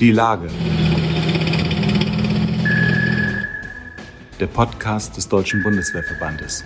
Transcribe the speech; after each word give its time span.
Die 0.00 0.12
Lage. 0.12 0.48
Der 4.40 4.46
Podcast 4.46 5.16
des 5.16 5.28
Deutschen 5.28 5.62
Bundeswehrverbandes. 5.62 6.64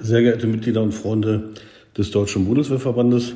Sehr 0.00 0.22
geehrte 0.22 0.46
Mitglieder 0.46 0.82
und 0.82 0.92
Freunde 0.92 1.50
des 1.96 2.10
Deutschen 2.10 2.46
Bundeswehrverbandes, 2.46 3.34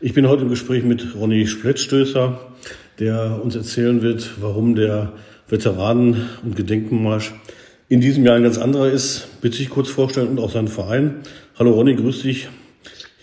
ich 0.00 0.12
bin 0.12 0.28
heute 0.28 0.42
im 0.42 0.48
Gespräch 0.48 0.84
mit 0.84 1.14
Ronny 1.14 1.46
Splettstößer, 1.46 2.38
der 2.98 3.40
uns 3.42 3.56
erzählen 3.56 4.02
wird, 4.02 4.34
warum 4.40 4.74
der 4.74 5.12
Veteranen- 5.48 6.28
und 6.42 6.56
Gedenkenmarsch 6.56 7.32
in 7.88 8.00
diesem 8.00 8.24
Jahr 8.24 8.36
ein 8.36 8.42
ganz 8.42 8.58
anderer 8.58 8.90
ist. 8.90 9.40
Bitte 9.40 9.62
ich 9.62 9.70
kurz 9.70 9.88
vorstellen 9.88 10.28
und 10.28 10.40
auch 10.40 10.50
seinen 10.50 10.68
Verein. 10.68 11.22
Hallo 11.58 11.72
Ronny, 11.72 11.94
grüß 11.94 12.22
dich 12.22 12.48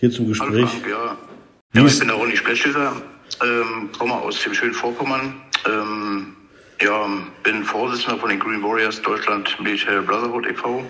hier 0.00 0.10
zum 0.10 0.28
Gespräch. 0.28 0.50
Hallo 0.50 0.66
Frank, 0.66 0.86
ja. 0.90 1.31
Ja 1.74 1.84
ich 1.84 1.98
bin 1.98 2.08
der 2.08 2.16
Ronny 2.16 2.36
Splettstößer, 2.36 2.92
ähm, 3.42 3.90
komme 3.98 4.14
aus 4.14 4.42
dem 4.42 4.54
schönen 4.54 4.74
Vorpommern. 4.74 5.34
Ähm, 5.66 6.36
ja, 6.80 7.06
bin 7.44 7.64
Vorsitzender 7.64 8.18
von 8.18 8.28
den 8.30 8.40
Green 8.40 8.62
Warriors 8.62 9.00
Deutschland 9.02 9.56
Military 9.60 10.02
Brotherhood 10.02 10.46
e.V. 10.46 10.84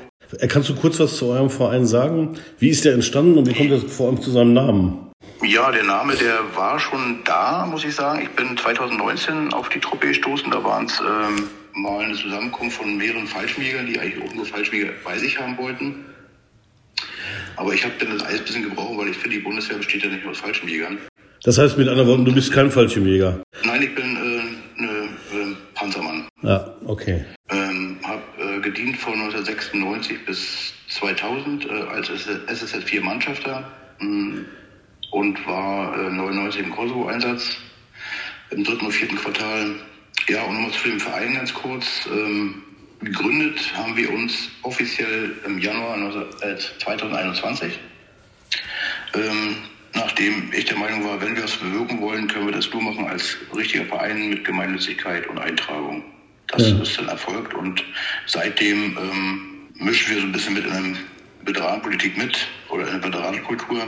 Kannst 0.48 0.70
du 0.70 0.74
kurz 0.74 0.98
was 0.98 1.16
zu 1.16 1.26
eurem 1.26 1.50
Verein 1.50 1.84
sagen? 1.84 2.38
Wie 2.58 2.70
ist 2.70 2.84
der 2.84 2.94
entstanden 2.94 3.36
und 3.36 3.48
wie 3.48 3.54
kommt 3.54 3.70
das 3.70 3.92
vor 3.94 4.08
allem 4.08 4.20
zu 4.22 4.30
seinem 4.30 4.54
Namen? 4.54 5.10
Ja, 5.42 5.70
der 5.70 5.84
Name, 5.84 6.14
der 6.14 6.38
war 6.54 6.78
schon 6.78 7.18
da, 7.24 7.66
muss 7.66 7.84
ich 7.84 7.94
sagen. 7.94 8.22
Ich 8.22 8.30
bin 8.30 8.56
2019 8.56 9.52
auf 9.52 9.68
die 9.68 9.80
Truppe 9.80 10.08
gestoßen. 10.08 10.50
Da 10.50 10.62
waren 10.64 10.86
es 10.86 11.00
ähm, 11.00 11.48
mal 11.74 12.04
eine 12.04 12.14
Zusammenkunft 12.14 12.78
von 12.78 12.96
mehreren 12.96 13.26
Fallschmiegern, 13.26 13.86
die 13.86 13.98
eigentlich 13.98 14.24
auch 14.24 14.34
nur 14.34 14.46
Fallschmieger 14.46 14.90
bei 15.04 15.18
sich 15.18 15.38
haben 15.38 15.58
wollten. 15.58 16.04
Aber 17.56 17.74
ich 17.74 17.84
habe 17.84 17.94
dann 17.98 18.18
das 18.18 18.26
alles 18.26 18.40
ein 18.40 18.46
bisschen 18.46 18.62
gebrochen, 18.64 18.98
weil 18.98 19.08
ich 19.08 19.16
finde, 19.16 19.36
die 19.36 19.42
Bundeswehr 19.42 19.76
besteht 19.76 20.02
ja 20.02 20.10
nicht 20.10 20.22
nur 20.22 20.32
aus 20.32 20.40
Fallschirmjägern. 20.40 20.98
Das 21.44 21.58
heißt 21.58 21.76
mit 21.76 21.88
anderen 21.88 22.08
Worten, 22.08 22.24
du 22.24 22.32
bist 22.32 22.52
kein 22.52 22.70
Fallschirmjäger? 22.70 23.42
Nein, 23.64 23.82
ich 23.82 23.94
bin 23.94 24.16
äh, 24.16 24.80
eine 24.80 24.90
äh, 24.90 25.56
Panzermann. 25.74 26.28
Ja, 26.42 26.76
okay. 26.84 27.24
Ähm, 27.50 27.98
habe 28.04 28.22
äh, 28.38 28.60
gedient 28.60 28.96
von 28.96 29.14
1996 29.14 30.24
bis 30.24 30.72
2000 30.88 31.66
äh, 31.66 31.68
als 31.68 32.10
SSS 32.10 32.84
4 32.84 33.02
Mannschafter 33.02 33.70
mh, 33.98 34.42
und 35.10 35.46
war 35.46 35.98
äh, 35.98 36.10
99 36.10 36.62
im 36.62 36.70
Kosovo-Einsatz 36.70 37.56
im 38.50 38.64
dritten 38.64 38.86
und 38.86 38.92
vierten 38.92 39.16
Quartal. 39.16 39.74
Ja, 40.28 40.44
und 40.44 40.54
nochmal 40.54 40.70
zu 40.70 40.88
dem 40.88 41.00
Verein 41.00 41.34
ganz 41.34 41.52
kurz. 41.52 42.08
Ähm, 42.12 42.62
gegründet 43.02 43.58
haben 43.76 43.96
wir 43.96 44.12
uns 44.12 44.50
offiziell 44.62 45.36
im 45.44 45.58
Januar 45.58 45.96
2021. 46.78 47.78
Ähm, 49.14 49.56
nachdem 49.94 50.52
ich 50.52 50.64
der 50.64 50.76
Meinung 50.76 51.04
war, 51.04 51.20
wenn 51.20 51.36
wir 51.36 51.44
was 51.44 51.56
bewirken 51.56 52.00
wollen, 52.00 52.28
können 52.28 52.46
wir 52.46 52.52
das 52.52 52.72
nur 52.72 52.82
machen 52.82 53.06
als 53.06 53.36
richtiger 53.54 53.84
Verein 53.84 54.30
mit 54.30 54.44
Gemeinnützigkeit 54.44 55.26
und 55.28 55.38
Eintragung. 55.38 56.02
Das 56.48 56.68
ja. 56.68 56.78
ist 56.80 56.98
dann 56.98 57.08
erfolgt 57.08 57.54
und 57.54 57.82
seitdem 58.26 58.96
ähm, 58.98 59.68
mischen 59.74 60.14
wir 60.14 60.20
so 60.20 60.26
ein 60.26 60.32
bisschen 60.32 60.54
mit 60.54 60.66
in 60.66 60.72
der 60.72 61.54
Veteranenpolitik 61.54 62.16
mit 62.16 62.46
oder 62.68 62.86
in 62.86 63.00
der 63.00 63.04
Veteranenkultur 63.04 63.86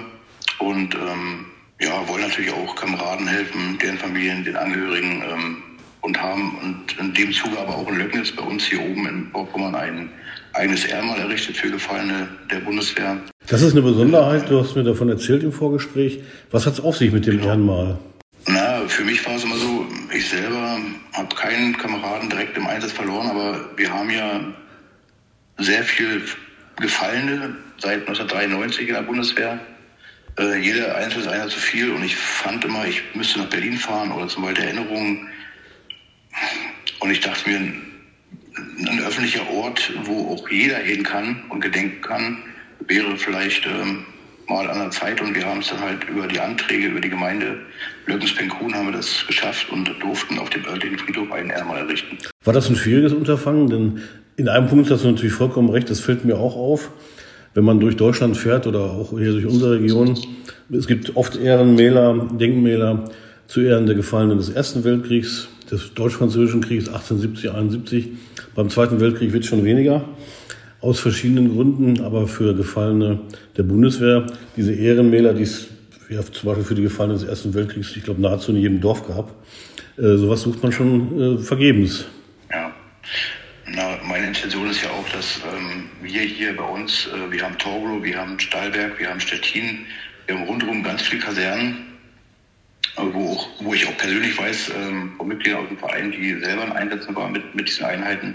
und 0.59 0.95
ähm, 0.95 1.47
ja, 1.81 2.07
wollen 2.09 2.23
natürlich 2.23 2.53
auch 2.53 2.75
Kameraden 2.77 3.27
helfen, 3.27 3.79
deren 3.79 3.99
Familien, 3.99 4.45
den 4.45 4.57
Angehörigen 4.57 5.23
ähm, 5.23 5.63
und 6.05 6.21
haben 6.21 6.59
und 6.63 6.99
in 7.01 7.15
dem 7.15 7.33
Zuge 7.33 7.59
aber 7.59 7.77
auch 7.77 7.89
in 7.89 7.99
Löcknitz 7.99 8.31
bei 8.31 8.43
uns 8.43 8.67
hier 8.67 8.81
oben 8.81 9.07
in 9.07 9.31
Vorpommern 9.33 9.75
ein 9.75 10.11
eigenes 10.53 10.85
Ehrmal 10.85 11.19
errichtet 11.19 11.57
für 11.57 11.71
Gefallene 11.71 12.29
der 12.51 12.59
Bundeswehr. 12.59 13.17
Das 13.49 13.63
ist 13.63 13.73
eine 13.73 13.83
Besonderheit, 13.83 14.49
du 14.51 14.61
hast 14.61 14.77
mir 14.77 14.85
davon 14.85 15.09
erzählt 15.09 15.43
im 15.43 15.53
Vorgespräch. 15.53 16.21
Was 16.51 16.67
hat 16.67 16.75
es 16.75 16.81
auf 16.81 16.97
sich 16.99 17.11
mit 17.11 17.27
dem 17.27 17.41
Ehrenmal? 17.41 17.99
Na, 18.47 18.87
für 18.87 19.05
mich 19.05 19.25
war 19.27 19.37
es 19.37 19.45
immer 19.45 19.57
so, 19.57 19.87
ich 20.15 20.29
selber 20.29 20.77
habe 21.15 21.35
keinen 21.35 21.77
Kameraden 21.77 22.29
direkt 22.29 22.57
im 22.59 22.67
Einsatz 22.67 22.93
verloren, 22.93 23.27
aber 23.29 23.59
wir 23.77 23.91
haben 23.91 24.11
ja 24.11 24.41
sehr 25.57 25.83
viel 25.85 26.23
Gefallene 26.77 27.57
seit 27.79 28.01
1993 28.01 28.89
in 28.89 28.95
der 28.95 29.03
Bundeswehr. 29.03 29.59
Äh, 30.39 30.59
jeder 30.59 30.97
Einzelne 30.97 31.25
ist 31.25 31.31
einer 31.31 31.49
zu 31.49 31.59
viel 31.59 31.91
und 31.93 32.05
ich 32.05 32.15
fand 32.15 32.65
immer, 32.67 32.87
ich 32.87 33.03
müsste 33.15 33.39
nach 33.39 33.49
Berlin 33.49 33.79
fahren 33.79 34.13
oder 34.13 34.29
zum 34.29 34.43
Beispiel 34.43 34.65
Erinnerungen. 34.65 35.29
Und 37.01 37.11
ich 37.11 37.21
dachte 37.21 37.49
mir, 37.49 37.59
ein 37.59 39.01
öffentlicher 39.07 39.49
Ort, 39.51 39.93
wo 40.05 40.35
auch 40.35 40.49
jeder 40.49 40.79
hin 40.79 41.03
kann 41.03 41.43
und 41.51 41.61
gedenken 41.61 42.01
kann, 42.01 42.39
wäre 42.87 43.17
vielleicht 43.17 43.67
ähm, 43.67 44.05
mal 44.49 44.69
an 44.71 44.79
der 44.79 44.91
Zeit. 44.91 45.21
Und 45.21 45.35
wir 45.35 45.47
haben 45.47 45.61
es 45.61 45.69
dann 45.69 45.81
halt 45.81 46.05
über 46.05 46.27
die 46.27 46.41
Anträge, 46.41 46.89
über 46.89 47.01
die 47.01 47.11
Gemeinde 47.11 47.59
Löckens-Penkun 48.07 48.75
haben 48.75 48.87
wir 48.87 48.93
das 48.93 49.25
geschafft 49.27 49.71
und 49.71 49.91
durften 50.01 50.39
auf 50.39 50.51
dem 50.51 50.65
örtlichen 50.67 50.99
Friedhof 50.99 51.33
einen 51.33 51.51
Erdmal 51.51 51.79
errichten. 51.79 52.19
War 52.45 52.53
das 52.53 52.69
ein 52.69 52.77
schwieriges 52.77 53.13
Unterfangen? 53.13 53.69
Denn 53.69 54.01
in 54.37 54.49
einem 54.49 54.69
Punkt 54.69 54.91
hast 54.91 55.05
du 55.05 55.11
natürlich 55.11 55.33
vollkommen 55.33 55.71
recht, 55.71 55.91
das 55.91 56.01
fällt 56.01 56.25
mir 56.25 56.37
auch 56.37 56.57
auf. 56.57 56.91
Wenn 57.55 57.65
man 57.65 57.81
durch 57.81 57.97
Deutschland 57.97 58.37
fährt 58.37 58.67
oder 58.67 58.81
auch 58.81 59.11
hier 59.11 59.33
durch 59.33 59.47
unsere 59.47 59.79
Region, 59.79 60.19
es 60.71 60.87
gibt 60.87 61.17
oft 61.17 61.37
Ehrenmäler, 61.37 62.29
Denkmäler 62.33 63.11
zu 63.47 63.61
Ehren 63.61 63.87
der 63.87 63.95
Gefallenen 63.95 64.39
des 64.39 64.51
Ersten 64.51 64.83
Weltkriegs, 64.83 65.49
des 65.71 65.95
Deutsch-Französischen 65.95 66.61
Kriegs 66.61 66.89
1870, 66.89 67.51
71. 67.51 68.09
Beim 68.55 68.71
Zweiten 68.71 69.01
Weltkrieg 69.01 69.33
wird 69.33 69.45
schon 69.45 69.65
weniger, 69.65 70.05
aus 70.81 71.01
verschiedenen 71.01 71.55
Gründen, 71.55 72.03
aber 72.03 72.27
für 72.27 72.55
Gefallene 72.55 73.21
der 73.57 73.63
Bundeswehr, 73.63 74.27
diese 74.57 74.75
Ehrenmäler, 74.75 75.33
die 75.33 75.45
es 75.45 75.69
ja, 76.11 76.23
zum 76.23 76.49
Beispiel 76.49 76.65
für 76.65 76.75
die 76.75 76.83
Gefallenen 76.83 77.19
des 77.19 77.27
Ersten 77.27 77.55
Weltkriegs, 77.55 77.97
ich 77.97 78.05
glaube, 78.05 78.21
nahezu 78.21 78.53
in 78.53 78.59
jedem 78.59 78.81
Dorf 78.81 79.07
gab, 79.07 79.31
äh, 79.97 80.17
sowas 80.17 80.43
sucht 80.43 80.63
man 80.63 80.73
schon 80.73 81.39
äh, 81.39 81.39
vergebens. 81.39 82.07
Ja. 82.51 82.73
Na, 83.67 83.99
meine 84.07 84.27
Intention 84.27 84.69
ist 84.69 84.83
ja 84.83 84.91
auch, 84.91 85.09
dass 85.09 85.41
ähm, 85.57 85.85
wir 86.03 86.21
hier 86.21 86.55
bei 86.57 86.65
uns, 86.65 87.09
äh, 87.09 87.33
wir 87.33 87.43
haben 87.43 87.57
Torglo, 87.59 88.03
wir 88.03 88.19
haben 88.19 88.39
Stahlberg, 88.39 88.99
wir 88.99 89.09
haben 89.09 89.21
Stettin, 89.21 89.87
wir 90.27 90.37
haben 90.37 90.45
rundherum 90.45 90.83
ganz 90.83 91.03
viele 91.03 91.23
Kasernen, 91.23 91.94
wo, 92.97 93.33
auch, 93.33 93.49
wo 93.61 93.75
ich 93.75 93.87
auch 93.87 93.97
persönlich 93.97 94.39
weiß, 94.39 94.73
ähm, 94.77 95.13
von 95.17 95.29
Mitgliedern 95.29 95.63
aus 95.63 95.69
dem 95.69 95.79
Verein, 95.79 96.13
die 96.13 96.35
selber 96.41 96.65
in 96.65 96.73
Einsätzen 96.73 97.15
waren 97.17 97.33
mit, 97.33 97.55
mit 97.55 97.69
diesen 97.69 97.85
Einheiten 97.85 98.35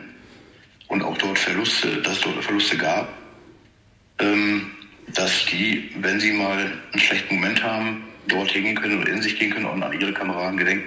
und 0.88 1.02
auch 1.02 1.18
dort 1.18 1.38
Verluste, 1.38 1.88
dass 2.04 2.18
es 2.18 2.22
dort 2.22 2.44
Verluste 2.44 2.78
gab, 2.78 3.10
ähm, 4.20 4.72
dass 5.16 5.46
die, 5.46 5.90
wenn 6.02 6.20
sie 6.20 6.34
mal 6.34 6.58
einen 6.92 7.00
schlechten 7.00 7.36
Moment 7.36 7.64
haben, 7.64 8.04
dort 8.28 8.52
hingehen 8.52 8.76
können 8.76 9.02
oder 9.02 9.12
in 9.12 9.22
sich 9.22 9.40
gehen 9.40 9.52
können 9.52 9.66
und 9.66 9.82
an 9.82 10.00
ihre 10.00 10.14
Kameraden 10.14 10.58
gedenken, 10.58 10.86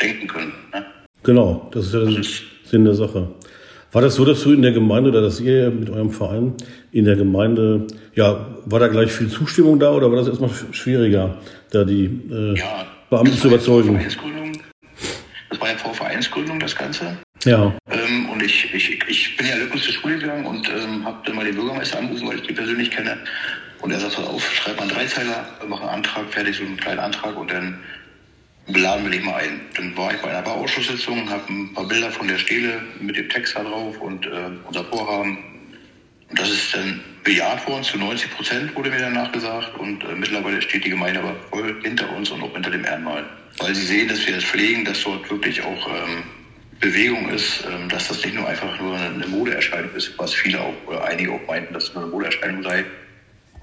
denken 0.00 0.26
können. 0.28 0.52
Ne? 0.72 0.84
Genau, 1.22 1.70
das 1.72 1.86
ist 1.86 1.94
ja 1.94 2.00
der 2.04 2.22
Sinn 2.64 2.84
der 2.84 2.94
Sache. 2.94 3.34
War 3.92 4.02
das 4.02 4.16
so, 4.16 4.24
dass 4.24 4.42
du 4.42 4.52
in 4.52 4.62
der 4.62 4.72
Gemeinde 4.72 5.10
oder 5.10 5.22
dass 5.22 5.40
ihr 5.40 5.70
mit 5.70 5.88
eurem 5.88 6.10
Verein 6.10 6.54
in 6.90 7.04
der 7.04 7.14
Gemeinde, 7.14 7.86
ja, 8.14 8.58
war 8.66 8.80
da 8.80 8.88
gleich 8.88 9.12
viel 9.12 9.28
Zustimmung 9.28 9.78
da 9.78 9.92
oder 9.92 10.10
war 10.10 10.18
das 10.18 10.26
erstmal 10.26 10.50
schwieriger, 10.72 11.38
da 11.70 11.84
die 11.84 12.06
äh, 12.30 12.58
ja, 12.58 12.86
Beamten 13.14 13.38
zu 13.38 13.48
überzeugen? 13.48 14.00
Das 15.50 15.60
war 15.60 15.70
ja 15.70 15.76
vor 15.76 15.94
Vereinsgründung, 15.94 16.58
das 16.58 16.74
Ganze. 16.74 17.16
Ja. 17.44 17.72
Ähm, 17.90 18.28
und 18.30 18.42
ich, 18.42 18.72
ich, 18.74 19.02
ich 19.06 19.36
bin 19.36 19.46
ja 19.46 19.56
Lückens 19.56 19.84
zur 19.84 19.92
Schule 19.92 20.18
gegangen 20.18 20.46
und 20.46 20.68
ähm, 20.68 21.04
habe 21.04 21.18
dann 21.24 21.36
mal 21.36 21.44
den 21.44 21.54
Bürgermeister 21.54 21.98
angerufen, 21.98 22.26
weil 22.26 22.36
ich 22.36 22.46
die 22.46 22.54
persönlich 22.54 22.90
kenne. 22.90 23.18
Und 23.80 23.90
er 23.90 24.00
sagt, 24.00 24.18
auf, 24.18 24.42
schreib 24.54 24.76
mal 24.76 24.82
einen 24.82 24.92
Dreizeiler, 24.92 25.46
mach 25.68 25.80
einen 25.80 25.90
Antrag, 25.90 26.24
fertig, 26.30 26.56
so 26.56 26.64
einen 26.64 26.76
kleinen 26.76 27.00
Antrag 27.00 27.36
und 27.36 27.50
dann 27.50 27.78
beladen 28.66 29.04
wir 29.04 29.10
dich 29.10 29.22
mal 29.22 29.34
ein. 29.34 29.60
Dann 29.76 29.96
war 29.96 30.12
ich 30.12 30.20
bei 30.22 30.30
einer 30.30 30.42
Bauausschusssitzung, 30.42 31.28
habe 31.28 31.52
ein 31.52 31.74
paar 31.74 31.86
Bilder 31.86 32.10
von 32.10 32.26
der 32.26 32.38
Stele 32.38 32.82
mit 33.00 33.16
dem 33.16 33.28
Text 33.28 33.54
da 33.56 33.62
drauf 33.62 33.98
und 34.00 34.26
äh, 34.26 34.30
unser 34.66 34.84
Vorhaben. 34.84 35.38
Und 36.30 36.38
das 36.38 36.50
ist 36.50 36.74
dann 36.74 37.00
bejaht 37.24 37.66
worden, 37.66 37.82
zu 37.82 37.98
90 37.98 38.30
Prozent 38.30 38.76
wurde 38.76 38.90
mir 38.90 39.00
danach 39.00 39.32
gesagt. 39.32 39.76
Und 39.78 40.04
äh, 40.04 40.14
mittlerweile 40.14 40.60
steht 40.62 40.84
die 40.84 40.90
Gemeinde 40.90 41.20
aber 41.20 41.34
voll 41.50 41.80
hinter 41.82 42.14
uns 42.14 42.30
und 42.30 42.42
auch 42.42 42.52
hinter 42.52 42.70
dem 42.70 42.84
Ehrenmal. 42.84 43.24
Weil 43.58 43.74
sie 43.74 43.86
sehen, 43.86 44.08
dass 44.08 44.26
wir 44.26 44.34
das 44.34 44.44
pflegen, 44.44 44.84
dass 44.84 45.02
dort 45.02 45.28
wirklich 45.30 45.62
auch 45.62 45.88
ähm, 45.88 46.24
Bewegung 46.80 47.28
ist, 47.30 47.64
ähm, 47.66 47.88
dass 47.88 48.08
das 48.08 48.24
nicht 48.24 48.34
nur 48.34 48.46
einfach 48.46 48.78
nur 48.78 48.96
eine 48.98 49.26
Modeerscheinung 49.26 49.94
ist, 49.94 50.12
was 50.18 50.34
viele 50.34 50.60
auch, 50.60 50.74
oder 50.86 51.04
einige 51.04 51.32
auch 51.32 51.46
meinten, 51.48 51.72
dass 51.72 51.84
es 51.84 51.94
nur 51.94 52.04
eine 52.04 52.12
Modeerscheinung 52.12 52.62
sei. 52.62 52.84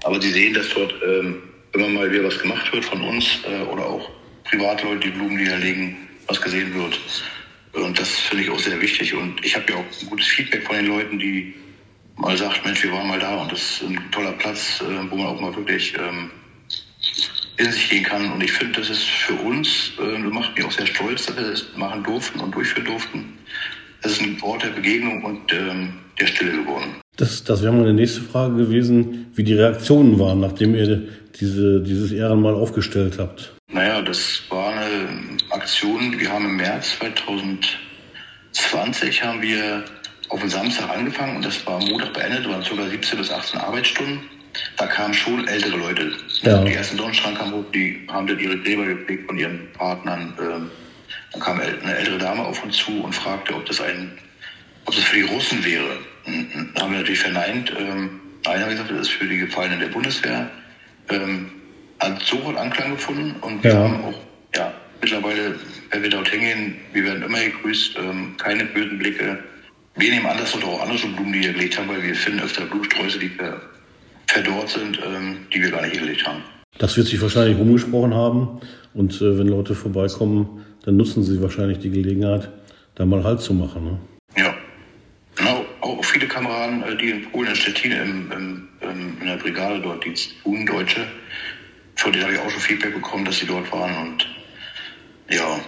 Aber 0.02 0.20
sie 0.20 0.30
sehen, 0.30 0.54
dass 0.54 0.68
dort 0.70 0.94
ähm, 1.06 1.42
immer 1.72 1.88
mal 1.88 2.10
wieder 2.10 2.24
was 2.24 2.38
gemacht 2.38 2.72
wird 2.72 2.84
von 2.84 3.00
uns 3.02 3.38
äh, 3.48 3.62
oder 3.62 3.86
auch 3.86 4.10
Privatleute, 4.44 5.08
die 5.08 5.10
Blumen 5.10 5.36
niederlegen, 5.36 5.96
was 6.26 6.40
gesehen 6.40 6.74
wird. 6.74 6.98
Und 7.72 7.98
das 7.98 8.08
finde 8.08 8.44
ich 8.44 8.50
auch 8.50 8.58
sehr 8.58 8.80
wichtig. 8.80 9.14
Und 9.14 9.42
ich 9.44 9.54
habe 9.54 9.64
ja 9.70 9.78
auch 9.78 9.84
ein 10.02 10.10
gutes 10.10 10.26
Feedback 10.26 10.64
von 10.64 10.76
den 10.76 10.86
Leuten, 10.86 11.18
die 11.18 11.54
mal 12.16 12.36
sagt, 12.36 12.64
Mensch, 12.64 12.82
wir 12.82 12.92
waren 12.92 13.08
mal 13.08 13.18
da 13.18 13.36
und 13.36 13.52
das 13.52 13.60
ist 13.60 13.82
ein 13.82 14.00
toller 14.10 14.32
Platz, 14.32 14.80
äh, 14.80 15.10
wo 15.10 15.16
man 15.16 15.26
auch 15.26 15.40
mal 15.40 15.54
wirklich 15.54 15.94
ähm, 15.98 16.30
in 17.56 17.70
sich 17.70 17.90
gehen 17.90 18.04
kann. 18.04 18.32
Und 18.32 18.42
ich 18.42 18.52
finde, 18.52 18.80
das 18.80 18.90
ist 18.90 19.04
für 19.04 19.34
uns, 19.34 19.92
äh, 19.98 20.22
das 20.22 20.32
macht 20.32 20.56
mich 20.56 20.66
auch 20.66 20.72
sehr 20.72 20.86
stolz, 20.86 21.26
dass 21.26 21.36
wir 21.36 21.50
das 21.50 21.66
machen 21.76 22.02
durften 22.02 22.40
und 22.40 22.54
durchführen 22.54 22.86
durften. 22.86 23.38
Es 24.02 24.12
ist 24.12 24.22
ein 24.22 24.38
Ort 24.42 24.64
der 24.64 24.70
Begegnung 24.70 25.22
und 25.24 25.52
ähm, 25.52 25.94
der 26.18 26.26
Stille 26.26 26.52
geworden. 26.52 26.96
Das, 27.16 27.44
das 27.44 27.62
wäre 27.62 27.72
meine 27.72 27.92
nächste 27.92 28.22
Frage 28.22 28.56
gewesen, 28.56 29.26
wie 29.34 29.44
die 29.44 29.54
Reaktionen 29.54 30.18
waren, 30.18 30.40
nachdem 30.40 30.74
ihr 30.74 31.08
diese, 31.38 31.82
dieses 31.82 32.10
Ehrenmal 32.10 32.54
aufgestellt 32.54 33.18
habt. 33.18 33.52
Naja, 33.70 33.92
Naja, 33.92 34.02
das 34.02 34.42
war 34.48 34.72
eine 34.72 35.36
Aktion, 35.50 36.18
wir 36.18 36.30
haben 36.30 36.46
im 36.46 36.56
März 36.56 36.96
2020 36.98 39.22
haben 39.22 39.42
wir 39.42 39.84
auf 40.32 40.40
den 40.40 40.48
Samstag 40.48 40.88
angefangen 40.88 41.36
und 41.36 41.44
das 41.44 41.64
war 41.66 41.78
Montag 41.78 42.14
beendet, 42.14 42.48
waren 42.48 42.62
ca. 42.62 42.88
17 42.88 43.18
bis 43.18 43.30
18 43.30 43.60
Arbeitsstunden. 43.60 44.20
Da 44.78 44.86
kamen 44.86 45.12
schon 45.12 45.46
ältere 45.46 45.76
Leute. 45.76 46.12
Ja. 46.40 46.64
Die 46.64 46.72
ersten 46.72 46.96
Sonnenstrand 46.96 47.38
kamen 47.38 47.52
hoch, 47.52 47.64
die 47.74 48.06
haben 48.10 48.26
dann 48.26 48.38
ihre 48.38 48.58
Gräber 48.58 48.86
gepflegt 48.86 49.26
von 49.26 49.38
ihren 49.38 49.70
Partnern. 49.72 50.32
Ähm, 50.40 50.70
dann 51.32 51.40
kam 51.40 51.60
eine 51.60 51.96
ältere 51.96 52.18
Dame 52.18 52.44
auf 52.44 52.62
uns 52.64 52.78
zu 52.78 53.02
und 53.02 53.14
fragte, 53.14 53.54
ob 53.54 53.66
das 53.66 53.80
ein, 53.80 54.18
ob 54.86 54.94
das 54.94 55.04
für 55.04 55.16
die 55.16 55.22
Russen 55.22 55.62
wäre. 55.64 55.98
Da 56.74 56.82
haben 56.82 56.92
wir 56.92 56.98
natürlich 56.98 57.20
verneint. 57.20 57.72
Ähm, 57.78 58.20
einer 58.46 58.64
hat 58.64 58.70
gesagt, 58.70 58.90
das 58.90 59.00
ist 59.00 59.10
für 59.10 59.26
die 59.26 59.38
Gefallenen 59.38 59.80
der 59.80 59.88
Bundeswehr. 59.88 60.50
Ähm, 61.10 61.50
hat 62.00 62.22
sofort 62.22 62.56
Anklang 62.56 62.92
gefunden 62.92 63.36
und 63.42 63.62
wir 63.62 63.70
ja. 63.70 63.78
haben 63.78 64.04
auch, 64.04 64.18
ja, 64.56 64.72
mittlerweile, 65.00 65.58
wenn 65.90 66.02
wir 66.02 66.10
dort 66.10 66.28
hingehen, 66.28 66.76
wir 66.92 67.04
werden 67.04 67.22
immer 67.22 67.38
gegrüßt, 67.38 67.98
keine 68.38 68.64
bösen 68.64 68.98
Blicke. 68.98 69.38
Wir 69.96 70.10
nehmen 70.10 70.26
an, 70.26 70.38
dass 70.38 70.52
dort 70.52 70.64
auch 70.64 70.82
andere 70.82 70.98
Blumen, 71.08 71.32
die 71.32 71.40
wir 71.40 71.52
gelegt 71.52 71.78
haben, 71.78 71.88
weil 71.88 72.02
wir 72.02 72.14
finden 72.14 72.40
öfter 72.40 72.64
Blumensträuße, 72.64 73.18
die 73.18 73.30
verdorrt 74.26 74.70
sind, 74.70 74.98
ähm, 75.04 75.46
die 75.52 75.62
wir 75.62 75.70
gar 75.70 75.82
nicht 75.82 75.98
gelegt 75.98 76.26
haben. 76.26 76.42
Das 76.78 76.96
wird 76.96 77.06
sich 77.06 77.20
wahrscheinlich 77.20 77.58
rumgesprochen 77.58 78.14
haben. 78.14 78.60
Und 78.94 79.20
äh, 79.20 79.38
wenn 79.38 79.48
Leute 79.48 79.74
vorbeikommen, 79.74 80.64
dann 80.84 80.96
nutzen 80.96 81.22
sie 81.22 81.40
wahrscheinlich 81.40 81.78
die 81.78 81.90
Gelegenheit, 81.90 82.50
da 82.94 83.04
mal 83.04 83.22
Halt 83.22 83.40
zu 83.40 83.54
machen. 83.54 83.84
Ne? 83.84 83.98
Ja. 84.36 84.54
Genau, 85.34 85.64
auch 85.80 86.04
viele 86.04 86.26
Kameraden, 86.26 86.82
äh, 86.82 86.96
die 86.96 87.10
in 87.10 87.30
Polen, 87.30 87.48
in 87.48 87.56
Stettin, 87.56 87.92
im, 87.92 88.32
im, 88.32 88.68
im, 88.80 89.20
in 89.20 89.26
der 89.26 89.36
Brigade 89.36 89.80
dort 89.80 90.04
Dienst 90.04 90.30
tun, 90.42 90.66
Deutsche, 90.66 91.06
von 91.96 92.12
denen 92.12 92.24
habe 92.24 92.34
ich 92.34 92.40
auch 92.40 92.50
schon 92.50 92.60
Feedback 92.60 92.94
bekommen, 92.94 93.24
dass 93.24 93.38
sie 93.38 93.46
dort 93.46 93.70
waren. 93.72 93.96
Und 94.08 94.26
ja, 95.30 95.58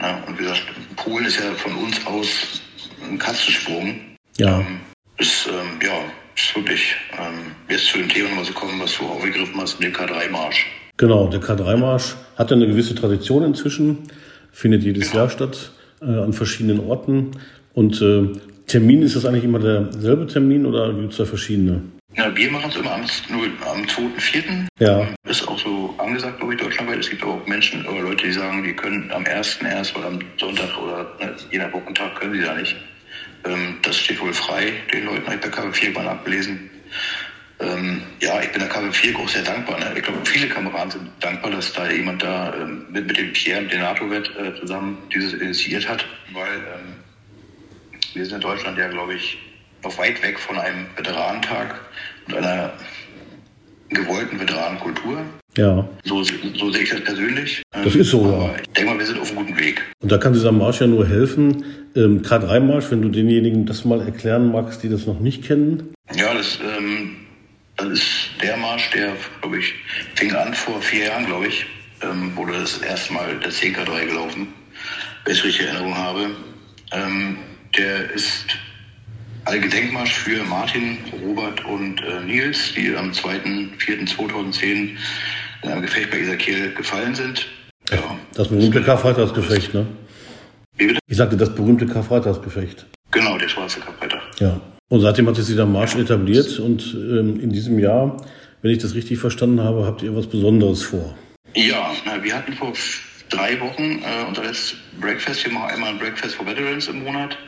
ja 0.00 0.24
und 0.26 0.38
wie 0.38 0.42
gesagt, 0.42 0.64
Polen 0.96 1.26
ist 1.26 1.38
ja 1.38 1.52
von 1.52 1.74
uns 1.74 2.06
aus 2.06 2.62
ein 3.08 3.18
Katzensprung. 3.18 3.96
Ja. 4.36 4.60
Ähm, 4.60 4.80
ist, 5.18 5.46
ähm, 5.46 5.78
ja, 5.82 5.92
ist 6.36 6.56
wirklich, 6.56 6.94
ähm, 7.12 7.52
jetzt 7.68 7.86
zu 7.86 7.98
dem 7.98 8.08
Thema 8.08 8.28
nochmal 8.28 8.44
zu 8.44 8.52
kommen, 8.52 8.80
was 8.80 8.96
du 8.96 9.04
aufgegriffen 9.04 9.60
hast, 9.60 9.82
den 9.82 9.92
K3-Marsch. 9.92 10.66
Genau, 10.96 11.28
der 11.28 11.40
K3-Marsch 11.40 12.14
hat 12.36 12.50
ja 12.50 12.56
eine 12.56 12.66
gewisse 12.66 12.94
Tradition 12.94 13.44
inzwischen, 13.44 13.98
findet 14.52 14.82
jedes 14.82 15.10
genau. 15.10 15.22
Jahr 15.22 15.30
statt, 15.30 15.72
äh, 16.00 16.06
an 16.06 16.32
verschiedenen 16.32 16.80
Orten. 16.80 17.32
Und 17.72 18.00
äh, 18.00 18.28
Termin, 18.66 19.02
ist 19.02 19.16
das 19.16 19.24
eigentlich 19.24 19.44
immer 19.44 19.58
derselbe 19.58 20.26
Termin 20.26 20.66
oder 20.66 20.92
gibt 20.92 21.12
es 21.12 21.18
da 21.18 21.24
verschiedene? 21.24 21.82
Ja, 22.16 22.34
wir 22.36 22.50
machen 22.50 22.70
es 22.70 22.76
immer 22.76 22.92
am, 22.92 23.00
am 23.02 23.82
2.4. 23.82 24.66
Ja. 24.78 25.06
Ist 25.26 25.48
auch 25.48 25.58
so 25.58 25.94
angesagt, 25.98 26.38
glaube 26.38 26.54
ich, 26.54 26.60
deutschlandweit. 26.60 27.00
Es 27.00 27.10
gibt 27.10 27.24
auch 27.24 27.44
Menschen 27.46 27.84
oder 27.86 28.02
Leute, 28.02 28.26
die 28.26 28.32
sagen, 28.32 28.62
die 28.62 28.72
können 28.72 29.10
am 29.10 29.24
1. 29.24 29.58
erst 29.62 29.96
oder 29.96 30.06
am 30.06 30.20
Sonntag 30.38 30.78
oder 30.78 31.10
ne, 31.18 31.34
je 31.50 31.58
nach 31.58 31.72
Wochentag 31.72 32.14
können 32.14 32.34
sie 32.34 32.42
da 32.42 32.54
nicht. 32.54 32.76
Ähm, 33.44 33.78
das 33.82 33.98
steht 33.98 34.20
wohl 34.20 34.32
frei, 34.32 34.72
den 34.92 35.06
Leuten 35.06 35.26
habe 35.26 35.36
ich 35.36 35.40
bei 35.40 35.48
KW4 35.48 35.92
mal 35.92 36.08
abgelesen. 36.08 36.70
Ähm, 37.60 38.02
ja, 38.20 38.40
ich 38.40 38.50
bin 38.52 38.60
der 38.60 38.70
KW4 38.70 39.16
auch 39.16 39.28
sehr 39.28 39.42
dankbar. 39.42 39.80
Ne? 39.80 39.94
Ich 39.96 40.02
glaube, 40.02 40.18
viele 40.24 40.48
Kameraden 40.48 40.90
sind 40.92 41.10
dankbar, 41.20 41.50
dass 41.50 41.72
da 41.72 41.90
jemand 41.90 42.22
da 42.22 42.54
ähm, 42.54 42.86
mit, 42.90 43.06
mit 43.06 43.16
dem 43.16 43.32
Pierre, 43.32 43.62
mit 43.62 43.72
dem 43.72 43.80
NATO-Wett 43.80 44.30
äh, 44.36 44.60
zusammen 44.60 44.98
dieses 45.12 45.34
initiiert 45.34 45.88
hat, 45.88 46.04
weil 46.32 46.58
ähm, 46.58 46.94
wir 48.12 48.24
sind 48.24 48.36
in 48.36 48.40
Deutschland 48.40 48.78
ja, 48.78 48.88
glaube 48.88 49.14
ich, 49.14 49.38
noch 49.84 49.96
weit 49.98 50.22
weg 50.22 50.38
von 50.38 50.58
einem 50.58 50.86
Veteranentag 50.96 51.80
und 52.26 52.36
einer 52.36 52.72
gewollten 53.90 54.40
Veteranenkultur. 54.40 55.18
Ja. 55.56 55.88
So, 56.04 56.22
so 56.22 56.70
sehe 56.70 56.82
ich 56.82 56.90
das 56.90 57.00
persönlich. 57.02 57.62
Das 57.70 57.94
ist 57.94 58.10
so, 58.10 58.30
ja. 58.30 58.54
Ich 58.60 58.68
denke 58.70 58.90
mal, 58.90 58.98
wir 58.98 59.06
sind 59.06 59.20
auf 59.20 59.28
einem 59.30 59.46
guten 59.46 59.58
Weg. 59.58 59.82
Und 60.00 60.10
da 60.10 60.18
kann 60.18 60.32
dieser 60.32 60.50
Marsch 60.50 60.80
ja 60.80 60.86
nur 60.86 61.06
helfen. 61.06 61.64
Ähm, 61.94 62.22
K3-Marsch, 62.22 62.90
wenn 62.90 63.02
du 63.02 63.08
denjenigen 63.08 63.66
das 63.66 63.84
mal 63.84 64.00
erklären 64.00 64.50
magst, 64.50 64.82
die 64.82 64.88
das 64.88 65.06
noch 65.06 65.20
nicht 65.20 65.44
kennen. 65.44 65.94
Ja, 66.14 66.34
das, 66.34 66.58
ähm, 66.60 67.16
das 67.76 67.88
ist 67.88 68.30
der 68.42 68.56
Marsch, 68.56 68.90
der, 68.90 69.12
glaube 69.40 69.58
ich, 69.58 69.74
fing 70.16 70.32
an 70.34 70.54
vor 70.54 70.80
vier 70.80 71.06
Jahren, 71.06 71.26
glaube 71.26 71.46
ich, 71.46 71.66
ähm, 72.02 72.34
wurde 72.34 72.54
das 72.54 72.78
erste 72.78 73.12
Mal 73.12 73.38
der 73.38 73.52
10K3 73.52 74.06
gelaufen, 74.06 74.48
wenn 75.24 75.34
ich 75.34 75.44
richtig 75.44 75.66
Erinnerung 75.66 75.96
habe. 75.96 76.30
Ähm, 76.92 77.38
der 77.76 78.10
ist 78.10 78.46
ein 79.54 79.60
Gedenkmarsch 79.60 80.14
für 80.14 80.42
Martin, 80.44 80.98
Robert 81.24 81.64
und 81.64 82.02
äh, 82.02 82.24
Nils, 82.24 82.74
die 82.74 82.94
am 82.96 83.12
2.4.2010 83.12 84.96
in 85.62 85.68
einem 85.68 85.82
Gefecht 85.82 86.10
bei 86.10 86.18
Isakiel 86.18 86.74
gefallen 86.74 87.14
sind. 87.14 87.46
Ja. 87.90 88.18
Das 88.34 88.48
berühmte 88.48 88.82
Karfreitagsgefecht, 88.82 89.72
ne? 89.74 89.86
Wie 90.76 90.88
bitte? 90.88 90.98
Ich 91.06 91.16
sagte 91.16 91.36
das 91.36 91.54
berühmte 91.54 91.86
Karfreitagsgefecht. 91.86 92.84
Genau, 93.12 93.38
der 93.38 93.48
schwarze 93.48 93.78
Karfreitag. 93.78 94.22
Ja. 94.40 94.60
Und 94.88 95.00
seitdem 95.00 95.28
hat 95.28 95.36
sich 95.36 95.46
dieser 95.46 95.66
Marsch 95.66 95.94
etabliert 95.94 96.58
und 96.58 96.92
ähm, 96.94 97.38
in 97.38 97.50
diesem 97.50 97.78
Jahr, 97.78 98.16
wenn 98.62 98.72
ich 98.72 98.78
das 98.78 98.96
richtig 98.96 99.20
verstanden 99.20 99.60
habe, 99.60 99.86
habt 99.86 100.02
ihr 100.02 100.16
was 100.16 100.26
Besonderes 100.26 100.82
vor. 100.82 101.16
Ja, 101.54 101.92
na, 102.04 102.20
wir 102.24 102.34
hatten 102.34 102.54
vor 102.54 102.72
drei 103.28 103.60
Wochen 103.60 104.02
äh, 104.02 104.26
unser 104.26 104.42
letztes 104.42 104.74
Breakfast. 105.00 105.44
Wir 105.44 105.52
machen 105.52 105.70
einmal 105.70 105.90
ein 105.90 105.98
Breakfast 105.98 106.34
for 106.34 106.44
Veterans 106.44 106.88
im 106.88 107.04
Monat. 107.04 107.38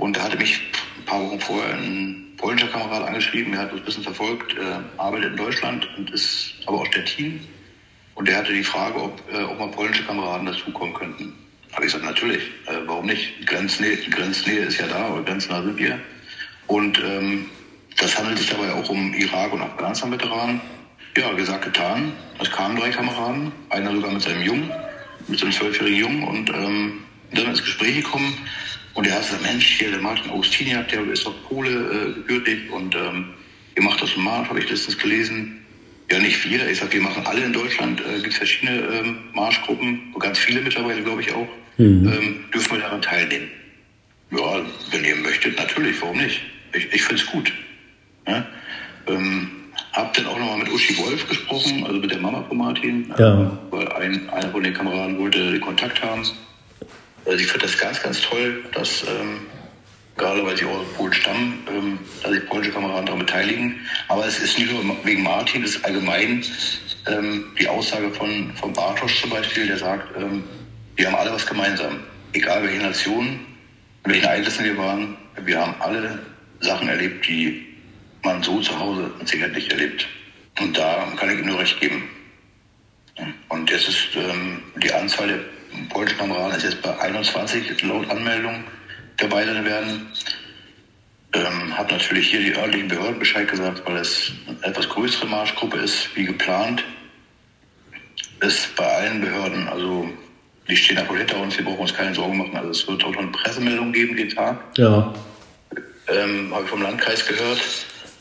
Und 0.00 0.16
da 0.16 0.22
hatte 0.22 0.38
mich 0.38 0.58
ein 0.98 1.04
paar 1.04 1.20
Wochen 1.20 1.38
vorher 1.38 1.74
ein 1.74 2.32
polnischer 2.38 2.68
Kamerad 2.68 3.06
angeschrieben, 3.06 3.52
er 3.52 3.60
hat 3.60 3.72
uns 3.72 3.82
ein 3.82 3.84
bisschen 3.84 4.02
verfolgt, 4.02 4.54
äh, 4.54 4.60
arbeitet 4.96 5.32
in 5.32 5.36
Deutschland 5.36 5.86
und 5.98 6.10
ist 6.10 6.54
aber 6.66 6.80
aus 6.80 6.88
Stettin. 6.88 7.46
Und 8.14 8.26
der 8.26 8.38
hatte 8.38 8.52
die 8.52 8.64
Frage, 8.64 9.00
ob, 9.00 9.22
äh, 9.30 9.42
ob 9.42 9.58
mal 9.58 9.68
polnische 9.68 10.02
Kameraden 10.04 10.46
dazukommen 10.46 10.94
könnten. 10.94 11.34
Habe 11.72 11.84
ich 11.84 11.92
gesagt, 11.92 12.04
natürlich, 12.04 12.42
äh, 12.66 12.76
warum 12.86 13.06
nicht? 13.06 13.46
Grenznähe, 13.46 13.98
Grenznähe 14.08 14.60
ist 14.60 14.78
ja 14.78 14.86
da, 14.86 15.06
aber 15.06 15.22
grenznah 15.22 15.62
sind 15.62 15.76
wir. 15.76 16.00
Und 16.66 16.98
ähm, 17.04 17.46
das 17.98 18.16
handelt 18.16 18.38
sich 18.38 18.48
dabei 18.48 18.72
auch 18.72 18.88
um 18.88 19.12
Irak- 19.12 19.52
und 19.52 19.60
Afghanistan-Veteranen. 19.60 20.62
Ja, 21.16 21.32
gesagt, 21.34 21.64
getan. 21.66 22.12
Es 22.38 22.50
kamen 22.50 22.76
drei 22.76 22.88
Kameraden, 22.88 23.52
einer 23.68 23.92
sogar 23.92 24.12
mit 24.12 24.22
seinem 24.22 24.42
Jungen, 24.42 24.70
mit 25.28 25.38
seinem 25.38 25.52
zwölfjährigen 25.52 25.98
Jungen 25.98 26.22
und 26.22 26.50
ähm, 26.50 27.00
dann 27.32 27.46
ins 27.46 27.62
Gespräch 27.62 27.96
gekommen. 27.96 28.34
Und 28.94 29.06
er 29.06 29.14
hat 29.14 29.22
gesagt, 29.22 29.42
Mensch, 29.42 29.66
hier 29.66 29.90
der 29.90 30.00
Martin 30.00 30.30
Augustiniak, 30.30 30.88
der 30.88 31.04
ist 31.08 31.24
doch 31.24 31.34
Pole 31.48 31.70
äh, 31.70 32.12
gebürtig 32.14 32.70
und 32.70 32.94
ähm, 32.94 33.26
ihr 33.76 33.82
macht 33.82 34.02
das 34.02 34.14
im 34.14 34.24
Marsch, 34.24 34.48
habe 34.48 34.58
ich 34.58 34.68
letztens 34.68 34.98
gelesen. 34.98 35.56
Ja, 36.10 36.18
nicht 36.18 36.44
wir. 36.48 36.68
Ich 36.68 36.78
sage, 36.78 36.94
wir 36.94 37.02
machen 37.02 37.24
alle 37.24 37.44
in 37.44 37.52
Deutschland. 37.52 38.00
Äh, 38.00 38.20
gibt 38.20 38.32
es 38.32 38.38
verschiedene 38.38 38.80
ähm, 38.80 39.18
Marschgruppen, 39.32 40.12
ganz 40.18 40.38
viele 40.38 40.60
mittlerweile, 40.60 41.02
glaube 41.02 41.20
ich 41.22 41.32
auch. 41.32 41.48
Mhm. 41.78 42.12
Ähm, 42.12 42.44
dürfen 42.52 42.72
wir 42.72 42.80
daran 42.80 43.00
teilnehmen? 43.00 43.48
Ja, 44.32 44.60
wenn 44.90 45.04
ihr 45.04 45.16
möchtet, 45.16 45.56
natürlich, 45.56 46.00
warum 46.02 46.18
nicht? 46.18 46.40
Ich, 46.72 46.92
ich 46.92 47.02
finde 47.02 47.22
es 47.22 47.26
gut. 47.30 47.52
Ja? 48.26 48.46
Ähm, 49.06 49.50
hab 49.92 50.12
dann 50.14 50.26
auch 50.26 50.38
nochmal 50.38 50.58
mit 50.58 50.70
Uschi 50.70 50.96
Wolf 50.98 51.28
gesprochen, 51.28 51.84
also 51.84 51.98
mit 51.98 52.10
der 52.10 52.20
Mama 52.20 52.44
von 52.48 52.58
Martin, 52.58 53.12
ja. 53.18 53.42
äh, 53.42 53.50
weil 53.70 53.88
ein, 53.92 54.30
einer 54.30 54.50
von 54.50 54.62
den 54.62 54.74
Kameraden 54.74 55.18
wollte 55.18 55.58
Kontakt 55.60 56.02
haben. 56.02 56.22
Also 57.24 57.38
ich 57.38 57.46
finde 57.46 57.66
das 57.66 57.78
ganz, 57.78 58.02
ganz 58.02 58.20
toll, 58.22 58.64
dass 58.72 59.02
ähm, 59.04 59.46
gerade 60.16 60.44
weil 60.44 60.56
sie 60.56 60.64
aus 60.64 60.86
Polen 60.96 61.12
stammen, 61.12 61.66
ähm, 61.68 61.98
dass 62.22 62.32
sich 62.32 62.46
polnische 62.46 62.72
Kameraden 62.72 63.06
daran 63.06 63.20
beteiligen. 63.20 63.80
Aber 64.08 64.26
es 64.26 64.38
ist 64.38 64.58
nicht 64.58 64.70
nur 64.70 64.96
wegen 65.04 65.22
Martin, 65.22 65.64
es 65.64 65.76
ist 65.76 65.84
allgemein 65.84 66.44
ähm, 67.06 67.44
die 67.58 67.68
Aussage 67.68 68.10
von, 68.12 68.52
von 68.56 68.72
Bartosz 68.72 69.20
zum 69.20 69.30
Beispiel, 69.30 69.66
der 69.66 69.78
sagt, 69.78 70.16
ähm, 70.16 70.44
wir 70.96 71.06
haben 71.06 71.16
alle 71.16 71.32
was 71.32 71.46
gemeinsam. 71.46 72.00
Egal 72.32 72.62
welche 72.62 72.82
Nation, 72.82 73.40
in 74.04 74.10
welchen 74.10 74.24
Ereignissen 74.24 74.64
wir 74.64 74.76
waren, 74.76 75.16
wir 75.44 75.58
haben 75.58 75.74
alle 75.80 76.18
Sachen 76.60 76.88
erlebt, 76.88 77.26
die 77.26 77.66
man 78.22 78.42
so 78.42 78.60
zu 78.60 78.78
Hause 78.78 79.10
Sicherheit 79.24 79.54
nicht 79.54 79.72
erlebt. 79.72 80.06
Und 80.58 80.76
da 80.76 81.10
kann 81.16 81.30
ich 81.30 81.38
ihm 81.38 81.46
nur 81.46 81.58
recht 81.58 81.80
geben. 81.80 82.08
Und 83.48 83.70
jetzt 83.70 83.88
ist 83.88 84.08
ähm, 84.16 84.62
die 84.82 84.92
Anzahl 84.92 85.28
der 85.28 85.40
Kameraden 86.20 86.56
ist 86.56 86.64
jetzt 86.64 86.82
bei 86.82 86.98
21 86.98 87.82
laut 87.82 88.10
Anmeldung 88.10 88.64
dabei 89.16 89.44
sein 89.44 89.64
werden. 89.64 90.06
Ähm, 91.32 91.76
habe 91.78 91.92
natürlich 91.92 92.28
hier 92.28 92.40
die 92.40 92.54
örtlichen 92.54 92.88
Behörden 92.88 93.18
Bescheid 93.18 93.48
gesagt, 93.48 93.82
weil 93.86 93.96
es 93.96 94.32
eine 94.48 94.58
etwas 94.64 94.88
größere 94.88 95.26
Marschgruppe 95.26 95.78
ist, 95.78 96.14
wie 96.14 96.24
geplant. 96.24 96.84
Ist 98.40 98.74
bei 98.76 98.84
allen 98.84 99.20
Behörden, 99.20 99.68
also 99.68 100.08
die 100.68 100.76
stehen 100.76 100.96
da 100.96 101.04
voll 101.04 101.18
hinter 101.18 101.38
uns, 101.38 101.56
wir 101.56 101.64
brauchen 101.64 101.80
uns 101.80 101.94
keine 101.94 102.14
Sorgen 102.14 102.36
machen. 102.36 102.56
Also 102.56 102.70
es 102.70 102.88
wird 102.88 103.04
auch 103.04 103.14
schon 103.14 103.32
Pressemeldungen 103.32 103.92
geben 103.92 104.16
den 104.16 104.30
Tag. 104.30 104.58
Ja. 104.76 105.14
Ähm, 106.08 106.52
habe 106.52 106.64
ich 106.64 106.70
vom 106.70 106.82
Landkreis 106.82 107.26
gehört. 107.26 107.60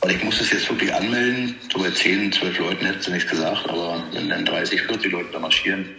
Weil 0.01 0.11
ich 0.11 0.23
muss 0.23 0.39
es 0.39 0.51
jetzt 0.51 0.69
wirklich 0.69 0.93
anmelden. 0.93 1.55
So 1.73 1.79
bei 1.79 1.91
10, 1.91 2.31
12 2.31 2.59
Leuten 2.59 2.85
hätte 2.85 3.03
sie 3.03 3.11
nichts 3.11 3.29
gesagt, 3.29 3.67
aber 3.67 4.01
wenn 4.13 4.29
dann 4.29 4.45
30, 4.45 4.81
40 4.83 5.11
Leute 5.11 5.29
da 5.33 5.39
marschieren, 5.39 5.89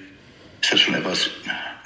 ist 0.60 0.72
das 0.72 0.80
schon 0.80 0.94
etwas 0.94 1.30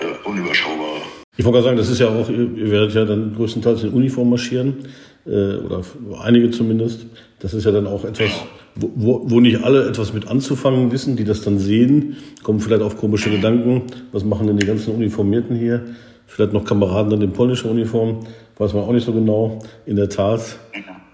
äh, 0.00 0.28
unüberschaubarer. 0.28 1.02
Ich 1.36 1.44
wollte 1.44 1.56
gerade 1.56 1.64
sagen, 1.64 1.76
das 1.76 1.88
ist 1.88 1.98
ja 1.98 2.08
auch, 2.08 2.28
ihr 2.28 2.70
werdet 2.70 2.94
ja 2.94 3.04
dann 3.04 3.34
größtenteils 3.34 3.82
in 3.82 3.90
Uniform 3.90 4.30
marschieren, 4.30 4.86
äh, 5.26 5.56
oder 5.56 5.82
einige 6.22 6.50
zumindest. 6.50 7.06
Das 7.40 7.54
ist 7.54 7.64
ja 7.64 7.72
dann 7.72 7.86
auch 7.86 8.04
etwas, 8.04 8.30
wo, 8.76 9.22
wo 9.24 9.40
nicht 9.40 9.62
alle 9.62 9.88
etwas 9.88 10.12
mit 10.12 10.28
anzufangen 10.28 10.92
wissen, 10.92 11.16
die 11.16 11.24
das 11.24 11.42
dann 11.42 11.58
sehen, 11.58 12.16
kommen 12.42 12.60
vielleicht 12.60 12.82
auf 12.82 12.96
komische 12.96 13.30
Gedanken. 13.30 13.82
Was 14.12 14.24
machen 14.24 14.46
denn 14.46 14.56
die 14.56 14.66
ganzen 14.66 14.94
Uniformierten 14.94 15.56
hier? 15.56 15.84
Vielleicht 16.26 16.52
noch 16.52 16.64
Kameraden 16.64 17.12
in 17.12 17.20
den 17.20 17.32
polnischen 17.32 17.70
Uniformen, 17.70 18.26
weiß 18.56 18.72
man 18.72 18.84
auch 18.84 18.92
nicht 18.92 19.04
so 19.04 19.12
genau. 19.12 19.58
In 19.86 19.96
der 19.96 20.08
Tat 20.08 20.58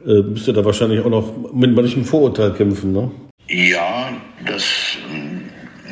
äh, 0.07 0.23
müsst 0.23 0.47
ihr 0.47 0.55
da 0.55 0.65
wahrscheinlich 0.65 1.01
auch 1.01 1.11
noch 1.11 1.53
mit 1.53 1.75
manchem 1.75 2.05
Vorurteil 2.05 2.53
kämpfen, 2.53 2.93
ne? 2.93 3.11
Ja, 3.49 4.11
das, 4.47 4.65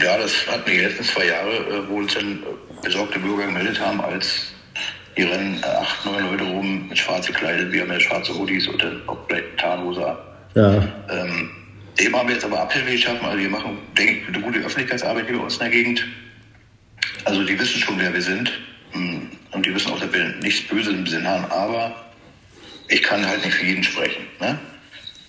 ja, 0.00 0.18
das 0.18 0.46
hat 0.46 0.66
mir 0.66 0.74
die 0.74 0.80
letzten 0.80 1.04
zwei 1.04 1.26
Jahre, 1.26 1.56
äh, 1.56 1.88
wo 1.88 1.98
uns 1.98 2.14
dann 2.14 2.42
äh, 2.42 2.82
besorgte 2.82 3.18
Bürger 3.18 3.46
gemeldet 3.46 3.80
haben, 3.80 4.00
als 4.00 4.52
hier 5.16 5.30
rennen 5.30 5.62
acht, 5.64 6.04
neun 6.04 6.30
Leute 6.30 6.44
rum 6.44 6.88
mit 6.88 6.96
schwarze 6.96 7.32
Kleider, 7.32 7.70
wir 7.72 7.82
haben 7.82 7.90
ja 7.90 7.98
schwarze 7.98 8.32
Hoodies 8.32 8.68
und 8.68 8.80
dann 8.80 9.02
auch 9.08 9.18
vielleicht 9.26 9.58
Tarnhose. 9.58 10.16
Ja. 10.54 10.74
Ähm, 11.10 11.50
dem 11.98 12.16
haben 12.16 12.28
wir 12.28 12.36
jetzt 12.36 12.44
aber 12.44 12.60
Abhilfe 12.60 12.92
geschaffen. 12.92 13.26
Also 13.26 13.38
wir 13.38 13.48
machen, 13.48 13.78
denke 13.96 14.12
ich, 14.12 14.28
eine 14.28 14.40
gute 14.40 14.60
Öffentlichkeitsarbeit 14.60 15.26
hier 15.26 15.36
bei 15.36 15.42
uns 15.42 15.54
in 15.54 15.60
der 15.60 15.70
Gegend. 15.70 16.06
Also 17.24 17.42
die 17.42 17.58
wissen 17.58 17.80
schon, 17.80 17.98
wer 17.98 18.14
wir 18.14 18.22
sind. 18.22 18.52
Hm, 18.92 19.28
und 19.50 19.66
die 19.66 19.74
wissen 19.74 19.90
auch, 19.92 19.98
dass 19.98 20.12
wir 20.12 20.24
nichts 20.40 20.68
Böses 20.68 20.94
im 20.94 21.06
Sinn 21.06 21.26
haben. 21.26 21.44
Aber 21.46 21.94
ich 22.88 23.02
kann 23.02 23.26
halt 23.26 23.44
nicht 23.44 23.54
für 23.54 23.66
jeden 23.66 23.82
sprechen. 23.82 24.22
Ne? 24.40 24.58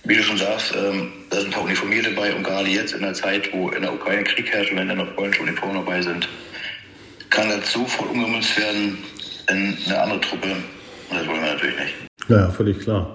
Wie 0.05 0.15
du 0.15 0.23
schon 0.23 0.37
sagst, 0.37 0.73
ähm, 0.75 1.11
da 1.29 1.37
sind 1.37 1.49
ein 1.49 1.53
paar 1.53 1.63
Uniformierte 1.63 2.13
dabei. 2.13 2.33
Und 2.33 2.43
gerade 2.43 2.69
jetzt 2.69 2.93
in 2.93 3.01
der 3.01 3.13
Zeit, 3.13 3.51
wo 3.53 3.69
in 3.69 3.81
der 3.81 3.93
Ukraine 3.93 4.23
Krieg 4.23 4.51
herrscht 4.51 4.71
und 4.71 4.77
wenn 4.77 4.87
dann 4.87 4.97
noch 4.97 5.15
polnische 5.15 5.41
Uniformen 5.41 5.75
dabei 5.75 6.01
sind, 6.01 6.27
kann 7.29 7.49
das 7.49 7.71
sofort 7.71 8.09
umgemünzt 8.09 8.57
werden 8.57 8.97
in 9.51 9.77
eine 9.85 10.01
andere 10.01 10.21
Truppe. 10.21 10.47
Und 11.09 11.19
das 11.19 11.27
wollen 11.27 11.41
wir 11.41 11.53
natürlich 11.53 11.75
nicht. 11.75 11.93
Ja, 12.29 12.49
völlig 12.49 12.79
klar. 12.79 13.13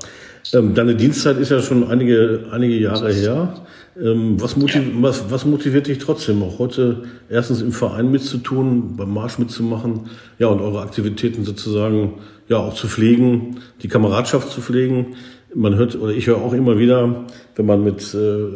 Ähm, 0.53 0.75
deine 0.75 0.95
Dienstzeit 0.95 1.39
ist 1.39 1.51
ja 1.51 1.63
schon 1.63 1.89
einige, 1.91 2.47
einige 2.53 2.75
Jahre 2.75 3.13
her. 3.13 3.67
Ähm, 4.01 4.41
was, 4.41 4.57
motiv 4.57 4.83
ja. 4.83 5.03
was, 5.03 5.31
was, 5.31 5.45
motiviert 5.45 5.87
dich 5.87 5.99
trotzdem 5.99 6.43
auch 6.43 6.59
heute 6.59 7.05
erstens 7.31 7.63
im 7.63 7.73
Verein 7.73 8.11
mitzutun, 8.11 8.97
beim 8.97 9.15
Marsch 9.15 9.39
mitzumachen, 9.39 10.11
ja, 10.39 10.49
und 10.49 10.61
eure 10.61 10.83
Aktivitäten 10.83 11.45
sozusagen 11.45 12.15
ja 12.49 12.57
auch 12.57 12.75
zu 12.75 12.89
pflegen, 12.89 13.61
die 13.83 13.89
Kameradschaft 13.89 14.51
zu 14.51 14.61
pflegen? 14.61 15.15
Man 15.55 15.77
hört, 15.77 15.97
oder 15.97 16.13
ich 16.13 16.27
höre 16.27 16.39
auch 16.39 16.53
immer 16.53 16.79
wieder, 16.79 17.25
wenn 17.57 17.67
man 17.67 17.85
mit, 17.85 18.15
äh, 18.15 18.49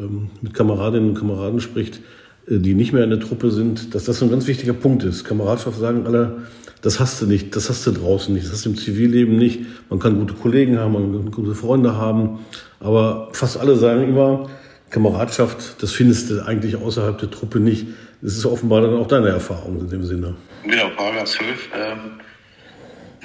mit 0.43 0.55
Kameradinnen 0.55 1.11
und 1.11 1.15
Kameraden 1.19 1.61
spricht, 1.61 2.01
äh, 2.49 2.59
die 2.59 2.75
nicht 2.75 2.93
mehr 2.93 3.05
in 3.05 3.11
der 3.11 3.21
Truppe 3.21 3.51
sind, 3.51 3.95
dass 3.95 4.05
das 4.05 4.23
ein 4.23 4.31
ganz 4.31 4.47
wichtiger 4.47 4.73
Punkt 4.73 5.05
ist. 5.05 5.25
Kameradschaft 5.25 5.79
sagen 5.79 6.07
alle, 6.07 6.43
das 6.83 7.01
hast 7.01 7.21
du 7.21 7.27
nicht, 7.27 7.57
das 7.57 7.69
hast 7.69 7.87
du 7.87 7.93
draußen 7.93 8.33
nicht, 8.33 8.47
das 8.47 8.53
hast 8.53 8.67
du 8.67 8.71
im 8.71 8.77
Zivilleben 8.77 9.37
nicht. 9.37 9.61
Man 9.91 9.99
kann 9.99 10.19
gute 10.19 10.35
Kollegen 10.35 10.79
haben, 10.79 10.93
man 10.93 11.25
kann 11.25 11.31
gute 11.31 11.55
Freunde 11.55 11.97
haben, 11.97 12.41
aber 12.81 13.31
fast 13.33 13.59
alle 13.59 13.77
sagen 13.77 14.09
immer, 14.09 14.49
Kameradschaft, 14.91 15.83
das 15.83 15.93
findest 15.93 16.31
du 16.31 16.45
eigentlich 16.45 16.77
außerhalb 16.77 17.19
der 17.19 17.31
Truppe 17.31 17.61
nicht. 17.61 17.87
Das 18.23 18.37
ist 18.37 18.47
offenbar 18.47 18.81
dann 18.81 18.95
auch 18.95 19.07
deine 19.07 19.29
Erfahrung 19.29 19.81
in 19.81 19.91
dem 19.91 20.05
Sinne. 20.05 20.35
Genau, 20.65 20.89
Paragraph 20.97 21.29
12, 21.29 21.69
ähm, 21.75 21.99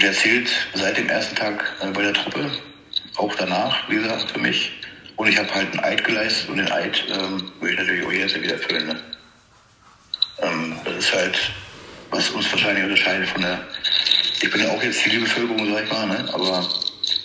der 0.01 0.11
zählt 0.11 0.51
seit 0.75 0.97
dem 0.97 1.07
ersten 1.07 1.35
Tag 1.35 1.63
äh, 1.81 1.91
bei 1.91 2.01
der 2.01 2.13
Truppe, 2.13 2.39
auch 3.17 3.35
danach, 3.35 3.89
wie 3.89 3.95
gesagt, 3.95 4.31
für 4.31 4.39
mich. 4.39 4.71
Und 5.15 5.27
ich 5.27 5.37
habe 5.37 5.53
halt 5.53 5.71
einen 5.71 5.83
Eid 5.83 6.03
geleistet 6.03 6.49
und 6.49 6.57
den 6.57 6.71
Eid 6.71 7.03
ähm, 7.09 7.51
will 7.59 7.71
ich 7.71 7.77
natürlich 7.77 8.05
auch 8.05 8.11
jetzt 8.11 8.41
wieder 8.41 8.53
erfüllen. 8.53 8.87
Ne? 8.87 8.99
Ähm, 10.41 10.75
das 10.83 10.95
ist 10.95 11.13
halt 11.13 11.37
was 12.13 12.29
uns 12.29 12.51
wahrscheinlich 12.51 12.83
unterscheidet 12.83 13.27
von 13.29 13.41
der, 13.41 13.59
ich 14.41 14.49
bin 14.49 14.61
ja 14.61 14.69
auch 14.69 14.83
jetzt 14.83 14.99
Zivilbevölkerung, 15.01 15.73
sag 15.73 15.83
ich 15.83 15.91
mal, 15.91 16.07
ne? 16.07 16.29
aber 16.33 16.67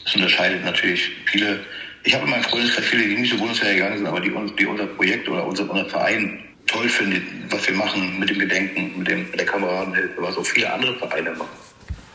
es 0.05 0.15
unterscheidet 0.15 0.65
natürlich 0.65 1.11
viele. 1.27 1.61
Ich 2.05 2.15
habe 2.15 2.25
in 2.25 2.31
meinem 2.31 2.45
Freundeskreis 2.45 2.87
viele, 2.87 3.07
die 3.07 3.17
nicht 3.17 3.31
zur 3.31 3.39
Bundeswehr 3.39 3.75
gegangen 3.75 3.99
sind, 3.99 4.07
aber 4.07 4.21
die, 4.21 4.33
die 4.59 4.67
unser 4.67 4.87
Projekt 4.87 5.29
oder 5.29 5.47
unser, 5.47 5.69
unser 5.69 5.85
Verein 5.87 6.43
toll 6.67 6.89
finden, 6.89 7.45
was 7.51 7.67
wir 7.67 7.75
machen 7.75 8.19
mit 8.19 8.31
dem 8.31 8.39
Gedenken, 8.39 8.99
mit, 8.99 9.09
dem, 9.09 9.31
mit 9.31 9.39
der 9.39 9.47
Kameradenhilfe, 9.47 10.15
was 10.19 10.37
auch 10.37 10.47
viele 10.47 10.73
andere 10.73 10.97
Vereine 10.99 11.31
machen. 11.33 11.49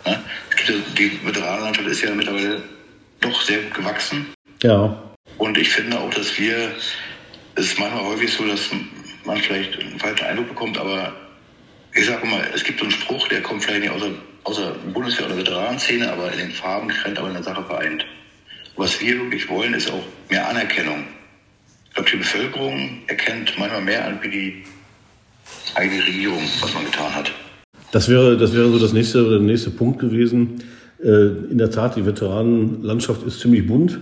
Ne? 0.06 0.24
Die 0.98 1.20
Veteranenlandschaft 1.24 1.88
ist 1.88 2.02
ja 2.02 2.14
mittlerweile 2.16 2.64
doch 3.24 3.42
sehr 3.42 3.62
gut 3.64 3.74
gewachsen. 3.74 4.28
Ja. 4.62 4.98
Und 5.38 5.58
ich 5.58 5.70
finde 5.70 6.00
auch, 6.00 6.14
dass 6.14 6.38
wir, 6.38 6.72
es 7.56 7.66
ist 7.66 7.80
manchmal 7.80 8.04
häufig 8.04 8.32
so, 8.34 8.46
dass 8.46 8.70
man 9.26 9.38
vielleicht 9.38 9.80
einen 9.80 10.00
falschen 10.00 10.26
Eindruck 10.26 10.50
bekommt, 10.50 10.78
aber 10.78 11.14
ich 11.96 12.06
sage 12.06 12.26
mal, 12.26 12.42
es 12.54 12.64
gibt 12.64 12.80
so 12.80 12.86
einen 12.86 12.92
Spruch, 12.92 13.28
der 13.28 13.42
kommt 13.42 13.64
vielleicht 13.64 13.82
nicht 13.82 13.92
außer, 13.92 14.10
außer 14.44 14.76
Bundeswehr- 14.94 15.26
oder 15.26 15.38
Veteranenszene, 15.38 16.12
aber 16.12 16.32
in 16.32 16.40
den 16.40 16.52
Farben 16.52 16.88
getrennt, 16.88 17.18
aber 17.20 17.28
in 17.28 17.36
der 17.36 17.44
Sache 17.44 17.64
vereint. 17.64 18.06
Was 18.76 19.00
wir 19.00 19.18
wirklich 19.20 19.48
wollen, 19.50 19.74
ist 19.74 19.92
auch 19.92 20.04
mehr 20.30 20.48
Anerkennung. 20.50 21.06
Ich 21.88 21.94
glaube, 21.94 22.10
die 22.10 22.18
Bevölkerung 22.18 23.02
erkennt 23.08 23.54
manchmal 23.60 23.82
mehr 23.82 24.06
an 24.06 24.20
wie 24.24 24.30
die 24.30 24.64
eigene 25.76 26.04
Regierung, 26.04 26.42
was 26.60 26.74
man 26.74 26.86
getan 26.86 27.14
hat. 27.14 27.32
Das 27.92 28.10
wäre, 28.10 28.36
das 28.36 28.54
wäre 28.56 28.70
so 28.70 28.80
das 28.80 28.94
nächste, 28.94 29.30
der 29.30 29.40
nächste 29.40 29.70
Punkt 29.70 30.00
gewesen. 30.00 30.64
Äh, 31.04 31.52
in 31.52 31.58
der 31.58 31.70
Tat, 31.70 31.96
die 31.96 32.06
Veteranenlandschaft 32.06 33.26
ist 33.26 33.40
ziemlich 33.40 33.68
bunt. 33.68 34.00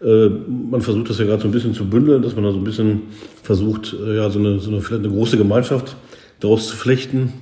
Äh, 0.00 0.28
man 0.28 0.80
versucht 0.80 1.10
das 1.10 1.18
ja 1.18 1.24
gerade 1.24 1.42
so 1.42 1.48
ein 1.48 1.52
bisschen 1.52 1.74
zu 1.74 1.84
bündeln, 1.84 2.22
dass 2.22 2.34
man 2.34 2.44
da 2.44 2.52
so 2.52 2.58
ein 2.58 2.64
bisschen 2.64 3.02
versucht, 3.42 3.94
äh, 3.94 4.16
ja, 4.16 4.30
so 4.30 4.38
eine, 4.38 4.58
so 4.60 4.70
eine, 4.70 4.80
vielleicht 4.80 5.04
eine 5.04 5.12
große 5.12 5.36
Gemeinschaft 5.36 5.96
daraus 6.40 6.68
zu 6.68 6.76
flechten. 6.76 7.32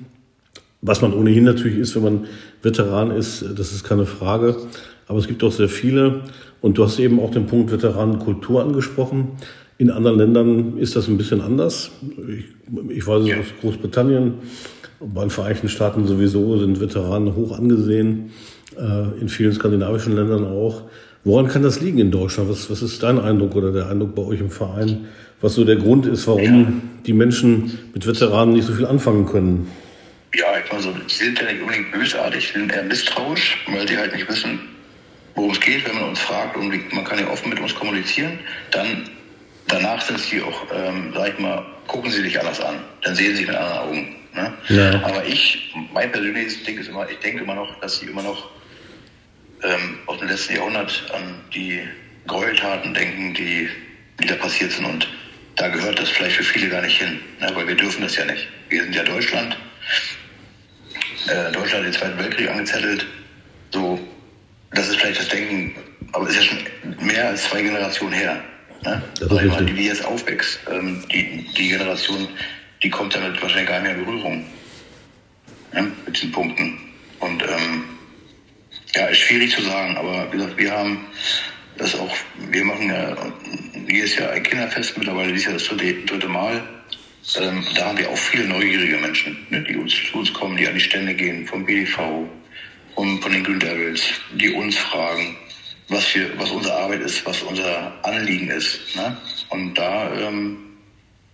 Was 0.82 1.02
man 1.02 1.12
ohnehin 1.12 1.44
natürlich 1.44 1.78
ist, 1.78 1.96
wenn 1.96 2.02
man 2.02 2.24
Veteran 2.62 3.10
ist, 3.10 3.44
das 3.56 3.72
ist 3.72 3.84
keine 3.84 4.06
Frage. 4.06 4.56
Aber 5.08 5.18
es 5.18 5.26
gibt 5.26 5.42
auch 5.44 5.52
sehr 5.52 5.68
viele. 5.68 6.22
Und 6.60 6.78
du 6.78 6.84
hast 6.84 6.98
eben 6.98 7.20
auch 7.20 7.30
den 7.30 7.46
Punkt 7.46 7.70
Veteranenkultur 7.70 8.62
angesprochen. 8.62 9.32
In 9.78 9.90
anderen 9.90 10.18
Ländern 10.18 10.78
ist 10.78 10.96
das 10.96 11.06
ein 11.06 11.18
bisschen 11.18 11.40
anders. 11.40 11.90
Ich, 12.28 12.44
ich 12.96 13.06
weiß 13.06 13.22
es 13.22 13.28
ja. 13.28 13.38
aus 13.38 13.46
Großbritannien. 13.60 14.34
Bei 15.00 15.20
den 15.20 15.30
Vereinigten 15.30 15.68
Staaten 15.68 16.06
sowieso 16.06 16.58
sind 16.58 16.80
Veteranen 16.80 17.34
hoch 17.36 17.56
angesehen. 17.56 18.30
Äh, 18.78 19.20
in 19.20 19.28
vielen 19.28 19.52
skandinavischen 19.52 20.14
Ländern 20.14 20.44
auch. 20.44 20.82
Woran 21.24 21.48
kann 21.48 21.62
das 21.62 21.80
liegen 21.80 21.98
in 21.98 22.10
Deutschland? 22.10 22.48
Was, 22.50 22.70
was 22.70 22.82
ist 22.82 23.02
dein 23.02 23.18
Eindruck 23.18 23.56
oder 23.56 23.72
der 23.72 23.88
Eindruck 23.88 24.14
bei 24.14 24.22
euch 24.22 24.40
im 24.40 24.50
Verein? 24.50 25.06
was 25.40 25.54
so 25.54 25.64
der 25.64 25.76
Grund 25.76 26.06
ist, 26.06 26.26
warum 26.26 26.82
die 27.04 27.12
Menschen 27.12 27.90
mit 27.92 28.06
Veteranen 28.06 28.54
nicht 28.54 28.66
so 28.66 28.74
viel 28.74 28.86
anfangen 28.86 29.26
können. 29.26 29.70
Ja, 30.34 30.46
ich 30.62 30.70
meine 30.70 30.82
so, 30.82 30.94
sie 31.06 31.24
sind 31.24 31.38
ja 31.38 31.50
nicht 31.50 31.60
unbedingt 31.60 31.92
bösartig, 31.92 32.48
sie 32.48 32.58
sind 32.58 32.72
eher 32.72 32.82
misstrauisch, 32.82 33.64
weil 33.68 33.86
sie 33.86 33.96
halt 33.96 34.12
nicht 34.14 34.28
wissen, 34.28 34.58
worum 35.34 35.50
es 35.50 35.60
geht, 35.60 35.86
wenn 35.86 35.94
man 35.94 36.10
uns 36.10 36.20
fragt 36.20 36.56
und 36.56 36.68
man 36.92 37.04
kann 37.04 37.18
ja 37.18 37.28
offen 37.28 37.50
mit 37.50 37.60
uns 37.60 37.74
kommunizieren, 37.74 38.38
dann 38.70 39.08
danach 39.68 40.00
sind 40.02 40.18
sie 40.18 40.42
auch, 40.42 40.66
ähm, 40.74 41.12
sag 41.14 41.34
ich 41.34 41.38
mal, 41.38 41.64
gucken 41.86 42.10
sie 42.10 42.22
dich 42.22 42.38
anders 42.38 42.60
an, 42.60 42.76
dann 43.02 43.14
sehen 43.14 43.36
sie 43.36 43.46
mit 43.46 43.54
anderen 43.54 43.78
Augen. 43.78 44.16
Ne? 44.34 44.52
Ja. 44.68 45.02
Aber 45.04 45.24
ich, 45.24 45.74
mein 45.94 46.10
persönliches 46.12 46.62
Ding 46.64 46.78
ist 46.78 46.88
immer, 46.88 47.08
ich 47.08 47.18
denke 47.18 47.42
immer 47.42 47.54
noch, 47.54 47.80
dass 47.80 48.00
sie 48.00 48.06
immer 48.06 48.22
noch 48.22 48.50
ähm, 49.62 49.98
aus 50.06 50.18
dem 50.18 50.28
letzten 50.28 50.56
Jahrhundert 50.56 51.10
an 51.14 51.40
die 51.54 51.80
Gräueltaten 52.26 52.94
denken, 52.94 53.34
die, 53.34 53.68
die 54.20 54.26
da 54.26 54.34
passiert 54.34 54.72
sind 54.72 54.84
und 54.84 55.08
da 55.56 55.68
gehört 55.68 55.98
das 55.98 56.10
vielleicht 56.10 56.36
für 56.36 56.44
viele 56.44 56.68
gar 56.68 56.82
nicht 56.82 56.98
hin, 56.98 57.20
ne, 57.40 57.50
weil 57.54 57.66
wir 57.66 57.74
dürfen 57.74 58.02
das 58.02 58.16
ja 58.16 58.24
nicht. 58.24 58.46
Wir 58.68 58.82
sind 58.82 58.94
ja 58.94 59.02
Deutschland. 59.02 59.56
Äh, 61.28 61.52
Deutschland 61.52 61.84
hat 61.84 61.84
den 61.84 61.92
Zweiten 61.92 62.18
Weltkrieg 62.18 62.50
angezettelt. 62.50 63.06
So, 63.72 63.98
das 64.72 64.88
ist 64.88 64.96
vielleicht 64.96 65.20
das 65.20 65.28
Denken, 65.28 65.74
aber 66.12 66.28
es 66.28 66.36
ist 66.36 66.36
ja 66.36 66.42
schon 66.42 67.06
mehr 67.06 67.28
als 67.28 67.44
zwei 67.44 67.62
Generationen 67.62 68.12
her. 68.12 68.44
Ne? 68.82 69.02
Mal, 69.30 69.64
die, 69.64 69.72
die 69.72 69.86
jetzt 69.86 70.04
aufwächst, 70.04 70.60
ähm, 70.70 71.02
die, 71.10 71.46
die 71.56 71.68
Generation, 71.68 72.28
die 72.82 72.90
kommt 72.90 73.14
damit 73.14 73.40
wahrscheinlich 73.40 73.68
gar 73.68 73.80
nicht 73.80 73.90
mehr 73.90 73.98
in 73.98 74.04
Berührung 74.04 74.46
ne, 75.72 75.92
mit 76.04 76.16
diesen 76.16 76.32
Punkten. 76.32 76.78
Und 77.20 77.42
ähm, 77.42 77.84
ja, 78.96 79.06
ist 79.06 79.18
schwierig 79.18 79.52
zu 79.52 79.62
sagen, 79.62 79.96
aber 79.96 80.32
wie 80.32 80.38
gesagt, 80.38 80.58
wir 80.58 80.72
haben 80.72 81.06
das 81.76 81.94
auch, 81.94 82.14
wir 82.50 82.64
machen 82.64 82.88
ja 82.88 83.14
jedes 83.88 84.16
Jahr 84.16 84.30
ein 84.30 84.42
Kinderfest, 84.42 84.96
mittlerweile 84.96 85.32
dieses 85.32 85.44
Jahr 85.44 85.54
das 85.54 85.64
dritte, 85.64 85.94
dritte 86.06 86.28
Mal. 86.28 86.62
Ähm, 87.40 87.64
da 87.74 87.86
haben 87.86 87.98
wir 87.98 88.08
auch 88.08 88.16
viele 88.16 88.44
neugierige 88.44 88.96
Menschen, 88.98 89.46
ne, 89.50 89.62
die 89.62 89.76
uns 89.76 89.92
zu 90.10 90.18
uns 90.18 90.32
kommen, 90.32 90.56
die 90.56 90.66
an 90.66 90.74
die 90.74 90.80
Stände 90.80 91.12
gehen, 91.14 91.46
vom 91.46 91.66
BDV, 91.66 92.26
und 92.96 93.20
von 93.20 93.30
den 93.30 93.44
Green 93.44 93.60
Devils, 93.60 94.02
die 94.32 94.50
uns 94.54 94.76
fragen, 94.76 95.36
was, 95.88 96.14
wir, 96.14 96.38
was 96.38 96.50
unsere 96.50 96.74
Arbeit 96.74 97.02
ist, 97.02 97.24
was 97.26 97.42
unser 97.42 97.92
Anliegen 98.04 98.48
ist. 98.48 98.96
Ne? 98.96 99.16
Und 99.50 99.74
da 99.74 100.12
ähm, 100.14 100.56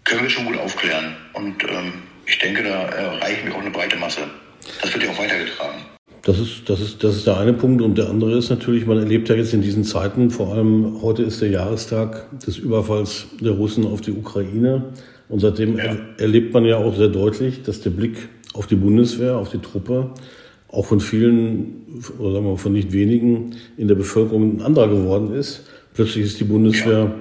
können 0.04 0.24
wir 0.24 0.30
schon 0.30 0.46
gut 0.46 0.58
aufklären. 0.58 1.16
Und 1.32 1.62
ähm, 1.64 2.02
ich 2.26 2.38
denke, 2.38 2.64
da 2.64 2.88
erreichen 2.88 3.46
wir 3.46 3.54
auch 3.54 3.60
eine 3.60 3.70
breite 3.70 3.96
Masse. 3.96 4.28
Das 4.80 4.92
wird 4.92 5.04
ja 5.04 5.10
auch 5.10 5.18
weitergetragen. 5.18 5.91
Das 6.22 6.38
ist, 6.38 6.70
das, 6.70 6.80
ist, 6.80 7.02
das 7.02 7.16
ist 7.16 7.26
der 7.26 7.38
eine 7.38 7.52
Punkt. 7.52 7.82
Und 7.82 7.98
der 7.98 8.08
andere 8.08 8.38
ist 8.38 8.48
natürlich, 8.48 8.86
man 8.86 8.98
erlebt 8.98 9.28
ja 9.28 9.34
jetzt 9.34 9.54
in 9.54 9.60
diesen 9.60 9.82
Zeiten, 9.82 10.30
vor 10.30 10.54
allem 10.54 11.02
heute 11.02 11.24
ist 11.24 11.42
der 11.42 11.50
Jahrestag 11.50 12.26
des 12.40 12.58
Überfalls 12.58 13.26
der 13.40 13.52
Russen 13.52 13.84
auf 13.86 14.00
die 14.00 14.12
Ukraine. 14.12 14.84
Und 15.28 15.40
seitdem 15.40 15.78
ja. 15.78 15.96
erlebt 16.18 16.54
man 16.54 16.64
ja 16.64 16.76
auch 16.76 16.94
sehr 16.96 17.08
deutlich, 17.08 17.62
dass 17.62 17.80
der 17.80 17.90
Blick 17.90 18.28
auf 18.54 18.66
die 18.66 18.76
Bundeswehr, 18.76 19.36
auf 19.36 19.50
die 19.50 19.58
Truppe, 19.58 20.10
auch 20.68 20.86
von 20.86 21.00
vielen, 21.00 22.02
oder 22.18 22.32
sagen 22.32 22.44
wir 22.44 22.50
mal 22.52 22.56
von 22.56 22.72
nicht 22.72 22.92
wenigen 22.92 23.56
in 23.76 23.88
der 23.88 23.94
Bevölkerung 23.94 24.58
ein 24.58 24.62
anderer 24.62 24.88
geworden 24.88 25.34
ist. 25.34 25.64
Plötzlich 25.94 26.24
ist 26.24 26.40
die 26.40 26.44
Bundeswehr 26.44 27.14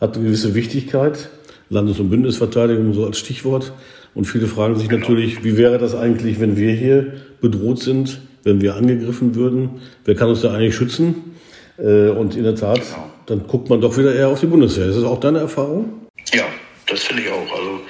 hat 0.00 0.16
eine 0.16 0.26
gewisse 0.26 0.54
Wichtigkeit. 0.54 1.30
Landes- 1.70 2.00
und 2.00 2.10
Bündnisverteidigung 2.10 2.92
so 2.92 3.04
als 3.04 3.18
Stichwort. 3.18 3.72
Und 4.14 4.24
viele 4.24 4.46
fragen 4.46 4.76
sich 4.76 4.88
genau. 4.88 5.00
natürlich, 5.00 5.44
wie 5.44 5.56
wäre 5.56 5.78
das 5.78 5.94
eigentlich, 5.94 6.40
wenn 6.40 6.56
wir 6.56 6.72
hier 6.72 7.12
bedroht 7.40 7.80
sind, 7.80 8.20
wenn 8.44 8.60
wir 8.60 8.76
angegriffen 8.76 9.34
würden? 9.34 9.80
Wer 10.04 10.14
kann 10.14 10.28
uns 10.28 10.42
da 10.42 10.52
eigentlich 10.52 10.74
schützen? 10.74 11.36
Äh, 11.78 12.08
und 12.08 12.36
in 12.36 12.44
der 12.44 12.56
Tat, 12.56 12.80
genau. 12.80 13.10
dann 13.26 13.46
guckt 13.46 13.68
man 13.70 13.80
doch 13.80 13.96
wieder 13.96 14.14
eher 14.14 14.28
auf 14.28 14.40
die 14.40 14.46
Bundeswehr. 14.46 14.86
Ist 14.86 14.96
das 14.96 15.04
auch 15.04 15.20
deine 15.20 15.40
Erfahrung? 15.40 16.08
Ja, 16.32 16.44
das 16.86 17.04
finde 17.04 17.22
ich 17.22 17.30
auch. 17.30 17.52
Also 17.52 17.80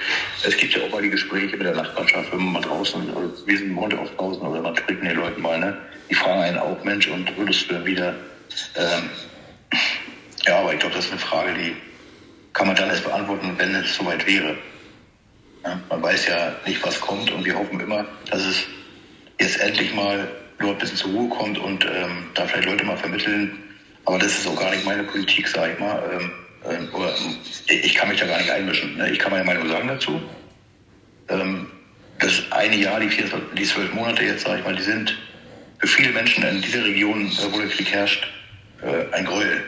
es 0.45 0.57
gibt 0.57 0.75
ja 0.75 0.83
auch 0.83 0.91
mal 0.91 1.01
die 1.01 1.09
Gespräche 1.09 1.57
mit 1.57 1.65
der 1.65 1.75
Nachbarschaft, 1.75 2.31
wenn 2.31 2.39
man 2.39 2.53
mal 2.53 2.61
draußen, 2.61 3.01
also 3.15 3.47
wir 3.47 3.57
sind 3.57 3.75
heute 3.75 3.99
oft 3.99 4.17
draußen 4.19 4.41
oder 4.41 4.61
man 4.61 4.75
spricht 4.75 5.01
mit 5.01 5.11
den 5.11 5.17
Leuten 5.17 5.41
mal, 5.41 5.59
ne? 5.59 5.77
Die 6.09 6.15
fragen 6.15 6.41
einen 6.41 6.57
auch, 6.57 6.83
Mensch, 6.83 7.07
und 7.07 7.37
würdest 7.37 7.69
du 7.69 7.85
wieder. 7.85 8.15
Ähm, 8.75 9.09
ja, 10.47 10.59
aber 10.59 10.73
ich 10.73 10.79
glaube, 10.79 10.95
das 10.95 11.05
ist 11.05 11.11
eine 11.11 11.19
Frage, 11.19 11.53
die 11.53 11.75
kann 12.53 12.67
man 12.67 12.75
dann 12.75 12.89
erst 12.89 13.03
beantworten, 13.03 13.51
wenn 13.57 13.75
es 13.75 13.95
soweit 13.95 14.25
wäre. 14.25 14.55
Ja, 15.63 15.79
man 15.89 16.01
weiß 16.01 16.27
ja 16.27 16.55
nicht, 16.65 16.83
was 16.85 16.99
kommt 16.99 17.31
und 17.31 17.45
wir 17.45 17.57
hoffen 17.57 17.79
immer, 17.79 18.05
dass 18.31 18.45
es 18.45 18.63
jetzt 19.39 19.59
endlich 19.59 19.93
mal 19.93 20.27
nur 20.59 20.71
ein 20.71 20.77
bisschen 20.77 20.97
zur 20.97 21.11
Ruhe 21.11 21.29
kommt 21.29 21.57
und 21.57 21.85
ähm, 21.85 22.25
da 22.33 22.45
vielleicht 22.45 22.67
Leute 22.67 22.85
mal 22.85 22.97
vermitteln. 22.97 23.57
Aber 24.05 24.19
das 24.19 24.39
ist 24.39 24.47
auch 24.47 24.59
gar 24.59 24.71
nicht 24.71 24.85
meine 24.85 25.03
Politik, 25.03 25.47
sage 25.47 25.73
ich 25.73 25.79
mal. 25.79 26.01
Ähm, 26.11 26.31
ähm, 26.69 26.89
oder, 26.93 27.13
ich 27.67 27.95
kann 27.95 28.09
mich 28.09 28.19
da 28.19 28.27
gar 28.27 28.37
nicht 28.37 28.51
einmischen. 28.51 28.97
Ne? 28.97 29.09
Ich 29.11 29.19
kann 29.19 29.31
meine 29.31 29.45
Meinung 29.45 29.67
sagen 29.69 29.87
dazu. 29.87 30.21
Ähm, 31.29 31.67
das 32.19 32.43
eine 32.51 32.75
Jahr, 32.75 32.99
die, 32.99 33.09
vier, 33.09 33.25
die 33.57 33.63
zwölf 33.63 33.93
Monate 33.93 34.23
jetzt, 34.23 34.45
sage 34.45 34.59
ich 34.59 34.65
mal, 34.65 34.75
die 34.75 34.81
sind 34.81 35.17
für 35.79 35.87
viele 35.87 36.11
Menschen 36.11 36.43
in 36.43 36.61
dieser 36.61 36.83
Region, 36.83 37.27
äh, 37.27 37.53
wo 37.53 37.59
der 37.59 37.69
Krieg 37.69 37.91
herrscht, 37.91 38.27
äh, 38.81 39.15
ein 39.15 39.25
Gräuel. 39.25 39.63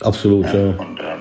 Absolut, 0.00 0.46
ja. 0.46 0.54
ja. 0.54 0.70
Und 0.76 0.98
ähm, 1.00 1.20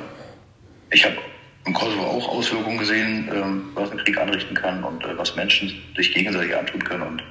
ich 0.91 1.05
habe 1.05 1.17
im 1.65 1.73
Kosovo 1.73 2.03
auch 2.03 2.29
Auswirkungen 2.29 2.79
gesehen, 2.79 3.29
ähm, 3.31 3.69
was 3.75 3.91
ein 3.91 3.97
Krieg 3.97 4.17
anrichten 4.17 4.55
kann 4.55 4.83
und 4.83 5.03
äh, 5.03 5.17
was 5.17 5.35
Menschen 5.35 5.71
sich 5.95 6.13
gegenseitig 6.13 6.55
antun 6.55 6.83
können. 6.83 7.03
Und 7.03 7.23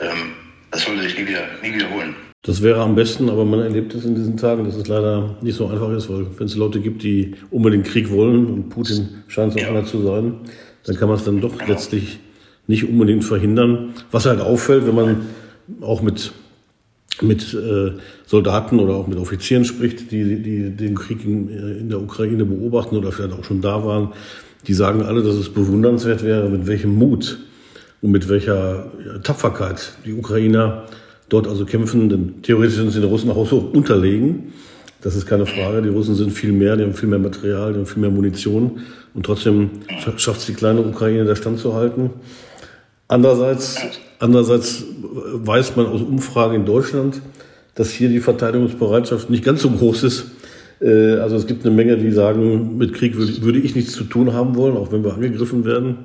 ähm, 0.00 0.32
das 0.70 0.84
sollte 0.84 1.02
sich 1.02 1.18
nie, 1.18 1.26
wieder, 1.26 1.46
nie 1.62 1.74
wiederholen. 1.74 2.14
Das 2.42 2.62
wäre 2.62 2.80
am 2.80 2.94
besten, 2.94 3.28
aber 3.28 3.44
man 3.44 3.60
erlebt 3.60 3.94
es 3.94 4.04
in 4.04 4.14
diesen 4.14 4.36
Tagen, 4.36 4.64
dass 4.64 4.76
es 4.76 4.86
leider 4.86 5.36
nicht 5.42 5.56
so 5.56 5.66
einfach 5.66 5.90
ist, 5.90 6.08
weil 6.08 6.26
wenn 6.38 6.46
es 6.46 6.56
Leute 6.56 6.80
gibt, 6.80 7.02
die 7.02 7.34
unbedingt 7.50 7.86
Krieg 7.86 8.10
wollen 8.10 8.46
und 8.46 8.68
Putin 8.68 9.08
scheint 9.26 9.52
so 9.52 9.58
ja. 9.58 9.68
einer 9.68 9.84
zu 9.84 10.02
sein, 10.02 10.34
dann 10.84 10.96
kann 10.96 11.08
man 11.08 11.18
es 11.18 11.24
dann 11.24 11.40
doch 11.40 11.58
genau. 11.58 11.70
letztlich 11.70 12.20
nicht 12.66 12.88
unbedingt 12.88 13.24
verhindern. 13.24 13.94
Was 14.10 14.26
halt 14.26 14.40
auffällt, 14.40 14.86
wenn 14.86 14.94
man 14.94 15.26
auch 15.80 16.00
mit 16.00 16.32
mit 17.20 17.52
äh, 17.54 17.92
Soldaten 18.26 18.78
oder 18.78 18.94
auch 18.94 19.08
mit 19.08 19.18
Offizieren 19.18 19.64
spricht, 19.64 20.12
die, 20.12 20.40
die 20.40 20.70
den 20.70 20.94
Krieg 20.94 21.24
in, 21.24 21.48
äh, 21.48 21.78
in 21.78 21.88
der 21.88 22.00
Ukraine 22.00 22.44
beobachten 22.44 22.96
oder 22.96 23.12
vielleicht 23.12 23.32
auch 23.32 23.44
schon 23.44 23.60
da 23.60 23.84
waren, 23.84 24.12
die 24.66 24.74
sagen 24.74 25.02
alle, 25.02 25.22
dass 25.22 25.34
es 25.34 25.48
bewundernswert 25.48 26.22
wäre, 26.22 26.48
mit 26.48 26.66
welchem 26.66 26.94
Mut 26.94 27.40
und 28.02 28.10
mit 28.10 28.28
welcher 28.28 28.86
Tapferkeit 29.22 29.92
die 30.04 30.12
Ukrainer 30.12 30.84
dort 31.28 31.46
also 31.46 31.64
kämpfen. 31.64 32.08
Denn 32.08 32.42
theoretisch 32.42 32.76
sind 32.76 32.90
sie 32.90 33.00
den 33.00 33.08
Russen 33.08 33.30
auch 33.30 33.48
so 33.48 33.58
unterlegen. 33.58 34.52
Das 35.00 35.14
ist 35.14 35.26
keine 35.26 35.46
Frage. 35.46 35.82
Die 35.82 35.88
Russen 35.88 36.14
sind 36.14 36.32
viel 36.32 36.52
mehr, 36.52 36.76
die 36.76 36.82
haben 36.82 36.94
viel 36.94 37.08
mehr 37.08 37.18
Material, 37.18 37.72
die 37.72 37.78
haben 37.78 37.86
viel 37.86 38.00
mehr 38.00 38.10
Munition. 38.10 38.80
Und 39.14 39.26
trotzdem 39.26 39.70
schafft 40.16 40.40
es 40.40 40.46
die 40.46 40.54
kleine 40.54 40.80
Ukraine, 40.80 41.24
da 41.24 41.36
standzuhalten. 41.36 42.10
Andererseits, 43.06 43.80
andererseits 44.18 44.84
weiß 45.32 45.76
man 45.76 45.86
aus 45.86 46.02
Umfragen 46.02 46.56
in 46.56 46.66
Deutschland, 46.66 47.20
dass 47.74 47.90
hier 47.90 48.08
die 48.08 48.20
Verteidigungsbereitschaft 48.20 49.30
nicht 49.30 49.44
ganz 49.44 49.62
so 49.62 49.70
groß 49.70 50.02
ist. 50.02 50.26
Äh, 50.80 51.14
also 51.14 51.36
es 51.36 51.46
gibt 51.46 51.64
eine 51.64 51.74
Menge, 51.74 51.96
die 51.96 52.10
sagen, 52.10 52.76
mit 52.76 52.92
Krieg 52.92 53.16
würde 53.16 53.58
ich 53.58 53.74
nichts 53.74 53.92
zu 53.92 54.04
tun 54.04 54.32
haben 54.32 54.56
wollen, 54.56 54.76
auch 54.76 54.92
wenn 54.92 55.04
wir 55.04 55.14
angegriffen 55.14 55.64
werden. 55.64 55.98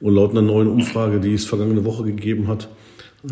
Und 0.00 0.14
laut 0.14 0.32
einer 0.32 0.42
neuen 0.42 0.68
Umfrage, 0.68 1.20
die 1.20 1.34
es 1.34 1.44
vergangene 1.44 1.84
Woche 1.84 2.04
gegeben 2.04 2.48
hat, 2.48 2.68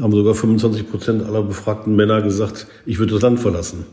haben 0.00 0.12
sogar 0.12 0.34
25 0.34 0.90
Prozent 0.90 1.22
aller 1.24 1.42
befragten 1.42 1.94
Männer 1.96 2.22
gesagt, 2.22 2.66
ich 2.86 2.98
würde 2.98 3.14
das 3.14 3.22
Land 3.22 3.40
verlassen. 3.40 3.84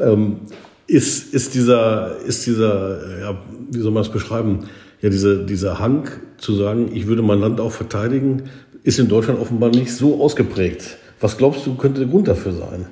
Ähm, 0.00 0.40
ist, 0.86 1.34
ist 1.34 1.54
dieser, 1.54 2.18
ist 2.26 2.46
dieser, 2.46 3.20
ja, 3.20 3.42
wie 3.70 3.80
soll 3.80 3.92
man 3.92 4.02
es 4.02 4.08
beschreiben, 4.08 4.68
ja, 5.00 5.10
diese, 5.10 5.44
dieser 5.44 5.78
Hang 5.78 6.08
zu 6.38 6.54
sagen, 6.54 6.90
ich 6.94 7.06
würde 7.06 7.22
mein 7.22 7.40
Land 7.40 7.60
auch 7.60 7.72
verteidigen, 7.72 8.44
ist 8.82 8.98
in 8.98 9.08
Deutschland 9.08 9.40
offenbar 9.40 9.70
nicht 9.70 9.92
so 9.92 10.22
ausgeprägt. 10.22 10.98
Was 11.20 11.36
glaubst 11.36 11.66
du, 11.66 11.74
könnte 11.74 12.00
der 12.00 12.08
Grund 12.08 12.28
dafür 12.28 12.52
sein? 12.52 12.86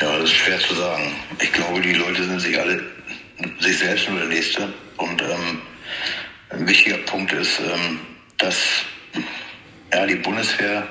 Ja, 0.00 0.18
das 0.18 0.24
ist 0.24 0.36
schwer 0.36 0.58
zu 0.58 0.74
sagen. 0.74 1.12
Ich 1.42 1.52
glaube, 1.52 1.80
die 1.80 1.94
Leute 1.94 2.24
sind 2.24 2.40
sich 2.40 2.58
alle 2.58 2.80
sich 3.60 3.78
selbst 3.78 4.08
nur 4.08 4.18
der 4.18 4.28
Nächste. 4.28 4.62
Und 4.96 5.22
ähm, 5.22 5.58
ein 6.50 6.68
wichtiger 6.68 6.98
Punkt 6.98 7.32
ist, 7.32 7.60
ähm, 7.60 8.00
dass 8.38 8.56
ja, 9.92 10.06
die 10.06 10.16
Bundeswehr, 10.16 10.86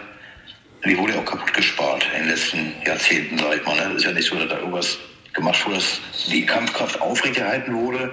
die 0.86 0.98
wurde 0.98 1.13
ja 1.13 1.19
auch 1.19 1.26
kaputt 1.26 1.54
gespart 1.54 2.06
in 2.13 2.24
den 2.24 2.30
letzten 2.30 2.74
Jahrzehnten, 2.86 3.38
sag 3.38 3.58
ich 3.58 3.65
mal. 3.65 3.76
Ne? 3.76 3.91
Es 3.91 3.98
ist 3.98 4.06
ja 4.06 4.12
nicht 4.12 4.30
so, 4.30 4.36
dass 4.36 4.50
da 4.50 4.60
irgendwas 4.60 4.98
gemacht 5.34 5.65
wurde, 5.65 5.76
dass 5.76 6.02
die 6.30 6.45
Kampfkraft 6.45 7.02
aufrechterhalten 7.02 7.76
wurde. 7.76 8.12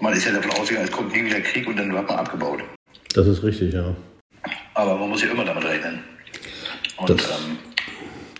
Man 0.00 0.12
ist 0.12 0.26
ja 0.26 0.32
davon 0.32 0.50
ausgegangen, 0.52 0.86
es 0.86 0.92
kommt 0.92 1.12
nie 1.12 1.24
wieder 1.24 1.40
Krieg 1.40 1.66
und 1.66 1.76
dann 1.76 1.92
wird 1.92 2.08
man 2.08 2.18
abgebaut. 2.18 2.60
Das 3.14 3.26
ist 3.26 3.42
richtig, 3.42 3.72
ja. 3.72 3.94
Aber 4.74 4.96
man 4.96 5.08
muss 5.08 5.22
ja 5.22 5.30
immer 5.30 5.44
damit 5.44 5.64
rechnen. 5.64 6.02
Und 6.96 7.10
das, 7.10 7.22
ähm, 7.22 7.58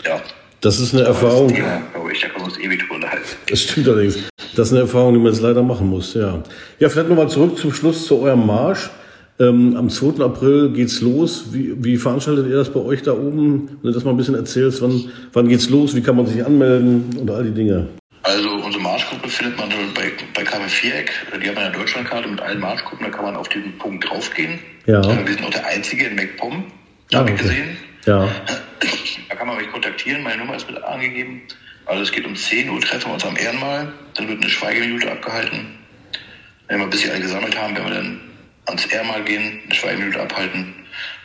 ja. 0.04 0.20
Das 0.60 0.80
ist 0.80 0.94
eine 0.94 1.04
Erfahrung. 1.04 1.48
Das 1.48 1.56
Thema, 1.56 1.82
glaube 1.92 2.12
ich, 2.12 2.20
da 2.20 2.28
können 2.28 2.40
wir 2.40 2.44
uns 2.46 2.58
ewig 2.58 2.80
drüber 2.80 2.94
unterhalten. 2.96 3.28
Das 3.48 3.62
stimmt 3.62 3.88
allerdings. 3.88 4.18
Das 4.56 4.68
ist 4.68 4.72
eine 4.72 4.82
Erfahrung, 4.82 5.14
die 5.14 5.20
man 5.20 5.32
jetzt 5.32 5.42
leider 5.42 5.62
machen 5.62 5.88
muss, 5.88 6.14
ja. 6.14 6.42
Ja, 6.78 6.88
vielleicht 6.88 7.08
nochmal 7.08 7.28
zurück 7.28 7.58
zum 7.58 7.72
Schluss 7.72 8.06
zu 8.06 8.20
eurem 8.20 8.46
Marsch. 8.46 8.90
Ähm, 9.40 9.76
am 9.76 9.90
2. 9.90 10.22
April 10.24 10.70
geht's 10.70 11.00
los. 11.00 11.46
Wie, 11.50 11.74
wie 11.82 11.96
veranstaltet 11.96 12.46
ihr 12.46 12.56
das 12.56 12.70
bei 12.70 12.80
euch 12.80 13.02
da 13.02 13.12
oben? 13.12 13.68
Wenn 13.82 13.90
du 13.90 13.92
das 13.92 14.04
mal 14.04 14.12
ein 14.12 14.16
bisschen 14.16 14.36
erzählst, 14.36 14.80
wann, 14.80 15.10
wann 15.32 15.48
geht's 15.48 15.68
los? 15.70 15.96
Wie 15.96 16.02
kann 16.02 16.14
man 16.14 16.26
sich 16.26 16.44
anmelden 16.44 17.16
und 17.18 17.28
all 17.30 17.42
die 17.42 17.50
Dinge? 17.50 17.88
Also 18.22 18.48
unsere 18.48 18.82
Marschgruppe 18.82 19.28
findet 19.28 19.58
man 19.58 19.68
bei, 19.94 20.12
bei 20.34 20.44
KW 20.44 20.68
Viereck. 20.68 21.10
Die 21.42 21.48
haben 21.48 21.58
eine 21.58 21.72
Deutschlandkarte 21.72 22.28
mit 22.28 22.40
allen 22.40 22.60
Marschgruppen, 22.60 23.04
da 23.04 23.10
kann 23.10 23.24
man 23.24 23.36
auf 23.36 23.48
diesen 23.48 23.76
Punkt 23.76 24.08
draufgehen. 24.08 24.60
Ja. 24.86 25.02
Wir 25.04 25.34
sind 25.34 25.44
auch 25.44 25.50
der 25.50 25.66
Einzige 25.66 26.06
in 26.06 26.14
MacPom, 26.14 26.64
da 27.10 27.18
ah, 27.18 27.20
habe 27.20 27.30
ich 27.30 27.40
okay. 27.40 27.48
gesehen. 27.48 27.76
Ja. 28.06 28.28
Da 29.28 29.34
kann 29.34 29.48
man 29.48 29.58
mich 29.58 29.70
kontaktieren, 29.70 30.22
meine 30.22 30.38
Nummer 30.38 30.56
ist 30.56 30.70
mit 30.70 30.82
angegeben. 30.82 31.42
Also 31.86 32.02
es 32.02 32.12
geht 32.12 32.26
um 32.26 32.34
10 32.34 32.70
Uhr, 32.70 32.80
treffen 32.80 33.08
wir 33.08 33.14
uns 33.14 33.24
am 33.24 33.36
Ehrenmal, 33.36 33.92
dann 34.14 34.28
wird 34.28 34.40
eine 34.40 34.50
Schweigeminute 34.50 35.10
abgehalten. 35.10 35.78
Wenn 36.66 36.78
wir 36.78 36.84
ein 36.84 36.90
bisschen 36.90 37.10
alle 37.10 37.20
gesammelt 37.20 37.58
haben, 37.58 37.76
werden 37.76 37.88
wir 37.88 37.94
dann 37.94 38.20
ans 38.66 38.86
Ehrenmal 38.86 39.22
gehen, 39.24 39.60
eine 39.64 39.74
Schweigeminute 39.74 40.20
abhalten, 40.20 40.74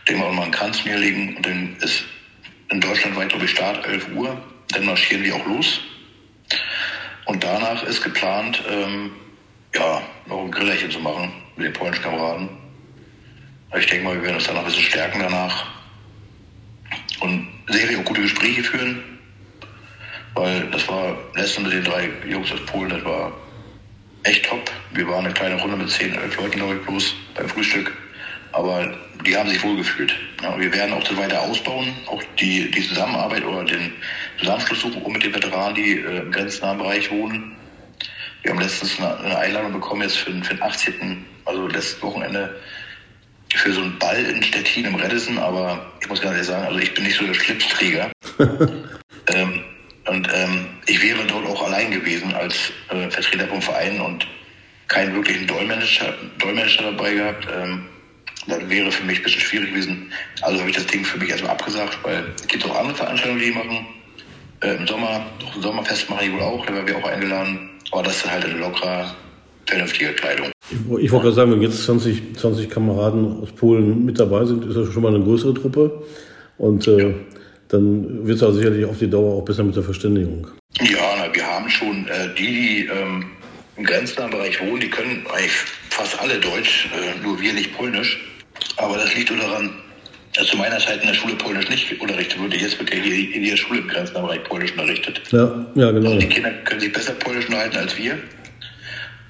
dem 0.08 0.20
wir 0.20 0.26
auch 0.26 0.34
mal 0.34 0.44
einen 0.44 0.52
Kranz 0.52 0.84
mir 0.84 0.98
legen 0.98 1.38
und 1.38 1.46
dann 1.46 1.78
ist 1.80 2.04
in 2.70 2.82
Deutschland 2.82 3.16
weit, 3.16 3.30
glaube 3.30 3.46
ich, 3.46 3.52
Start 3.52 3.86
11 3.86 4.10
Uhr. 4.16 4.42
Dann 4.74 4.86
marschieren 4.86 5.24
wir 5.24 5.36
auch 5.36 5.46
los. 5.48 5.80
Und 7.26 7.44
danach 7.44 7.84
ist 7.84 8.04
geplant, 8.04 8.62
ähm, 8.70 9.12
ja, 9.74 10.02
noch 10.26 10.44
ein 10.44 10.52
Grillerchen 10.52 10.92
zu 10.92 11.00
machen 11.00 11.32
mit 11.56 11.68
den 11.68 11.74
polnischen 11.74 12.04
Kameraden. 12.04 12.50
Ich 13.78 13.86
denke 13.86 14.04
mal, 14.04 14.16
wir 14.16 14.24
werden 14.24 14.36
uns 14.36 14.46
dann 14.46 14.56
noch 14.56 14.64
ein 14.64 14.68
bisschen 14.68 14.84
stärken 14.84 15.20
danach 15.20 15.68
und 17.20 17.48
sicherlich 17.68 17.98
auch 17.98 18.06
gute 18.06 18.22
Gespräche 18.22 18.64
führen, 18.64 19.04
weil 20.36 20.70
das 20.72 20.88
war 20.88 21.18
letztens 21.36 21.68
mit 21.68 21.74
den 21.74 21.84
drei 21.84 22.10
Jungs 22.28 22.52
aus 22.52 22.66
Polen, 22.66 22.90
das 22.90 23.04
war 23.04 23.32
echt 24.24 24.46
top. 24.46 24.70
Wir 24.92 25.08
waren 25.08 25.26
eine 25.26 25.34
kleine 25.34 25.62
Runde 25.62 25.78
mit 25.78 25.90
zehn, 25.90 26.14
elf 26.14 26.38
Leuten, 26.38 26.58
glaube 26.58 26.76
ich, 26.76 26.82
bloß 26.82 27.16
beim 27.36 27.50
Frühstück. 27.50 27.92
Aber 28.52 28.98
die 29.26 29.38
haben 29.38 29.50
sich 29.50 29.64
wohlgefühlt. 29.64 30.14
Ja, 30.42 30.60
wir 30.60 30.74
werden 30.74 30.94
auch 30.94 31.04
das 31.04 31.16
weiter 31.18 31.42
ausbauen, 31.42 31.94
auch 32.08 32.22
die, 32.40 32.72
die 32.72 32.88
Zusammenarbeit 32.88 33.44
oder 33.44 33.64
den 33.64 33.94
Zusammenschluss 34.40 34.82
suchen, 34.82 35.02
um 35.04 35.14
mit 35.14 35.24
den 35.24 35.36
Veteranen, 35.36 35.76
die 35.76 36.00
äh, 36.00 36.22
im 36.22 36.32
grenznahen 36.32 36.78
Bereich 36.78 37.12
wohnen. 37.12 37.56
Wir 38.42 38.52
haben 38.52 38.60
letztens 38.60 38.98
eine, 38.98 39.18
eine 39.20 39.38
Einladung 39.38 39.74
bekommen 39.74 40.02
jetzt 40.02 40.18
für, 40.18 40.32
für 40.32 40.56
den 40.56 40.64
18., 40.64 41.26
also 41.46 41.68
letztes 41.68 42.02
Wochenende, 42.02 42.60
für 43.56 43.74
so 43.74 43.82
einen 43.82 43.98
Ball 44.00 44.24
in 44.26 44.42
Stettin 44.42 44.86
im 44.86 44.96
Redison, 44.96 45.38
aber 45.38 45.92
ich 46.02 46.08
muss 46.08 46.22
ganz 46.22 46.34
ehrlich 46.34 46.48
sagen, 46.48 46.68
also 46.68 46.80
ich 46.80 46.94
bin 46.94 47.04
nicht 47.04 47.18
so 47.18 47.26
der 47.26 47.34
Schlipsträger. 47.34 48.12
ähm, 49.28 49.64
und 50.10 50.28
ähm, 50.34 50.66
ich 50.88 51.02
wäre 51.04 51.20
dort 51.28 51.46
auch 51.46 51.68
allein 51.68 51.92
gewesen 51.92 52.34
als 52.34 52.56
äh, 52.90 53.10
Vertreter 53.12 53.48
vom 53.48 53.62
Verein 53.62 54.02
und 54.02 54.26
keinen 54.88 55.14
wirklichen 55.14 55.46
Dolmetscher, 55.46 56.14
Dolmetscher 56.40 56.84
dabei 56.92 57.14
gehabt. 57.14 57.48
Ähm, 57.56 57.86
das 58.48 58.68
wäre 58.68 58.92
für 58.92 59.04
mich 59.06 59.20
ein 59.20 59.24
bisschen 59.24 59.42
schwierig 59.42 59.70
gewesen. 59.70 60.12
Also 60.42 60.60
habe 60.60 60.70
ich 60.70 60.76
das 60.76 60.88
Ding 60.88 61.06
für 61.06 61.20
mich 61.20 61.30
erstmal 61.30 61.52
abgesagt, 61.52 62.00
weil 62.04 62.26
es 62.36 62.48
gibt 62.48 62.66
auch 62.66 62.76
andere 62.76 62.96
Veranstaltungen, 62.96 63.42
die 63.42 63.52
machen. 63.52 63.86
Äh, 64.62 64.78
Im 64.78 64.88
Sommer, 64.88 65.26
auch 65.46 65.56
ein 65.56 65.62
Sommerfest 65.62 66.10
mache 66.10 66.26
ich 66.26 66.34
wohl 66.34 66.42
auch, 66.42 66.66
da 66.66 66.74
werden 66.74 66.88
wir 66.88 66.98
auch 66.98 67.08
eingeladen. 67.08 67.70
Aber 67.92 68.04
das 68.04 68.18
ist 68.18 68.32
halt 68.32 68.46
eine 68.46 68.56
lockere, 68.56 69.14
vernünftige 69.68 70.14
Kleidung. 70.14 70.52
Ich, 70.72 70.78
ich 71.04 71.12
wollte 71.12 71.26
gerade 71.26 71.36
sagen, 71.36 71.52
wenn 71.52 71.62
jetzt 71.62 71.84
20, 71.84 72.36
20 72.36 72.70
Kameraden 72.70 73.44
aus 73.44 73.52
Polen 73.52 74.06
mit 74.06 74.20
dabei 74.20 74.46
sind, 74.46 74.66
ist 74.66 74.76
das 74.76 74.92
schon 74.92 75.04
mal 75.04 75.14
eine 75.14 75.24
größere 75.24 75.54
Truppe. 75.54 76.04
Und 76.58 76.88
äh, 76.88 77.10
ja. 77.10 77.14
Dann 77.70 78.26
wird 78.28 78.38
es 78.38 78.44
also 78.44 78.58
sicherlich 78.58 78.86
auf 78.86 78.98
die 78.98 79.10
Dauer 79.10 79.38
auch 79.38 79.46
besser 79.46 79.64
mit 79.64 79.76
der 79.76 79.84
Verständigung. 79.84 80.48
Ja, 80.82 81.16
na, 81.18 81.34
wir 81.34 81.46
haben 81.46 81.70
schon 81.70 82.08
äh, 82.08 82.34
die, 82.38 82.48
die 82.48 82.86
ähm, 82.88 83.26
im 83.78 83.84
grenznahen 83.84 84.32
Bereich 84.32 84.60
wohnen, 84.60 84.80
die 84.80 84.90
können 84.90 85.26
eigentlich 85.28 85.56
fast 85.90 86.20
alle 86.20 86.40
Deutsch, 86.40 86.90
äh, 86.94 87.24
nur 87.24 87.40
wir 87.40 87.54
nicht 87.54 87.76
Polnisch. 87.78 88.20
Aber 88.78 88.98
das 88.98 89.16
liegt 89.16 89.32
nur 89.32 89.40
daran, 89.40 89.70
dass 90.34 90.48
zu 90.48 90.58
meiner 90.58 90.80
Zeit 90.80 91.02
in 91.02 91.08
der 91.08 91.14
Schule 91.14 91.36
Polnisch 91.36 91.70
nicht 91.70 92.02
unterrichtet 92.02 92.40
wurde. 92.40 92.58
Jetzt 92.58 92.80
wird 92.80 92.94
ja 92.94 93.00
hier 93.00 93.36
in 93.36 93.44
jeder 93.44 93.58
Schule 93.58 93.80
im 93.80 93.88
grenznahen 93.88 94.26
Bereich 94.26 94.44
Polnisch 94.44 94.72
unterrichtet. 94.72 95.22
Ja, 95.32 95.66
ja, 95.76 95.92
genau. 95.92 96.10
Also 96.10 96.20
die 96.20 96.30
Kinder 96.30 96.52
können 96.66 96.82
sich 96.82 96.92
besser 96.92 97.14
Polnisch 97.14 97.46
unterhalten 97.46 97.78
als 97.78 97.98
wir, 97.98 98.14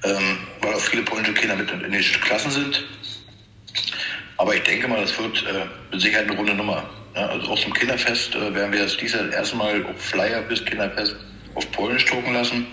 ähm, 0.04 0.38
weil 0.62 0.74
auch 0.74 0.80
viele 0.80 1.02
polnische 1.02 1.34
Kinder 1.34 1.56
mit 1.56 1.70
in 1.70 1.92
den 1.92 2.02
Klassen 2.02 2.50
sind. 2.50 2.84
Aber 4.38 4.54
ich 4.54 4.62
denke 4.62 4.88
mal, 4.88 5.00
das 5.02 5.18
wird 5.18 5.44
äh, 5.46 5.66
mit 5.92 6.00
Sicherheit 6.00 6.26
eine 6.26 6.36
runde 6.36 6.54
Nummer. 6.54 6.88
Ja, 7.14 7.26
also 7.26 7.50
auch 7.50 7.58
zum 7.58 7.72
Kinderfest 7.72 8.34
äh, 8.34 8.54
werden 8.54 8.72
wir 8.72 8.82
das 8.82 8.96
dieses 8.96 9.20
erstmal 9.32 9.84
auf 9.84 9.96
Flyer 9.98 10.42
bis 10.48 10.64
Kinderfest 10.64 11.16
auf 11.54 11.70
Polnisch 11.72 12.04
drucken 12.06 12.32
lassen, 12.32 12.66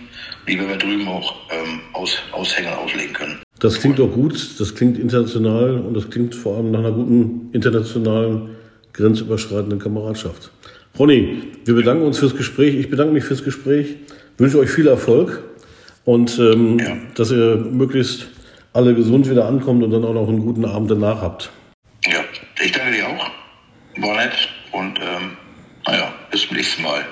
die 0.48 0.60
wir 0.60 0.78
drüben 0.78 1.08
auch 1.08 1.36
ähm, 1.52 1.80
aus, 1.94 2.18
aushängen 2.32 2.74
auslegen 2.74 3.14
können. 3.14 3.42
Das 3.60 3.80
klingt 3.80 4.00
auch 4.00 4.12
gut, 4.12 4.36
das 4.60 4.76
klingt 4.76 5.00
international 5.00 5.80
und 5.80 5.96
das 5.96 6.10
klingt 6.10 6.36
vor 6.36 6.58
allem 6.58 6.72
nach 6.72 6.80
einer 6.80 6.92
guten 6.92 7.50
internationalen, 7.54 8.56
grenzüberschreitenden 8.94 9.80
Kameradschaft. 9.80 10.52
Ronny, 10.98 11.44
wir 11.66 11.76
bedanken 11.76 12.04
uns 12.04 12.20
fürs 12.20 12.36
Gespräch. 12.36 12.76
Ich 12.76 12.90
bedanke 12.90 13.14
mich 13.14 13.24
fürs 13.24 13.44
Gespräch, 13.44 13.96
wünsche 14.38 14.60
euch 14.60 14.70
viel 14.70 14.88
Erfolg 14.88 15.44
und 16.06 16.38
ähm, 16.40 16.80
ja. 16.80 16.98
dass 17.16 17.32
ihr 17.32 17.58
möglichst 17.58 18.28
alle 18.74 18.94
gesund 18.94 19.30
wieder 19.30 19.48
ankommt 19.48 19.84
und 19.84 19.92
dann 19.92 20.06
auch 20.06 20.14
noch 20.14 20.28
einen 20.28 20.40
guten 20.40 20.66
Abend 20.66 20.92
danach 20.92 21.22
habt. 21.22 21.52
Ja, 22.06 22.24
ich 22.64 22.72
danke 22.72 22.94
dir 22.94 23.08
auch. 23.08 23.32
War 24.00 24.16
nett 24.16 24.50
und 24.72 25.00
ähm, 25.00 25.38
naja, 25.86 26.14
bis 26.32 26.48
zum 26.48 26.58
nächsten 26.58 26.84
Mal. 26.84 27.06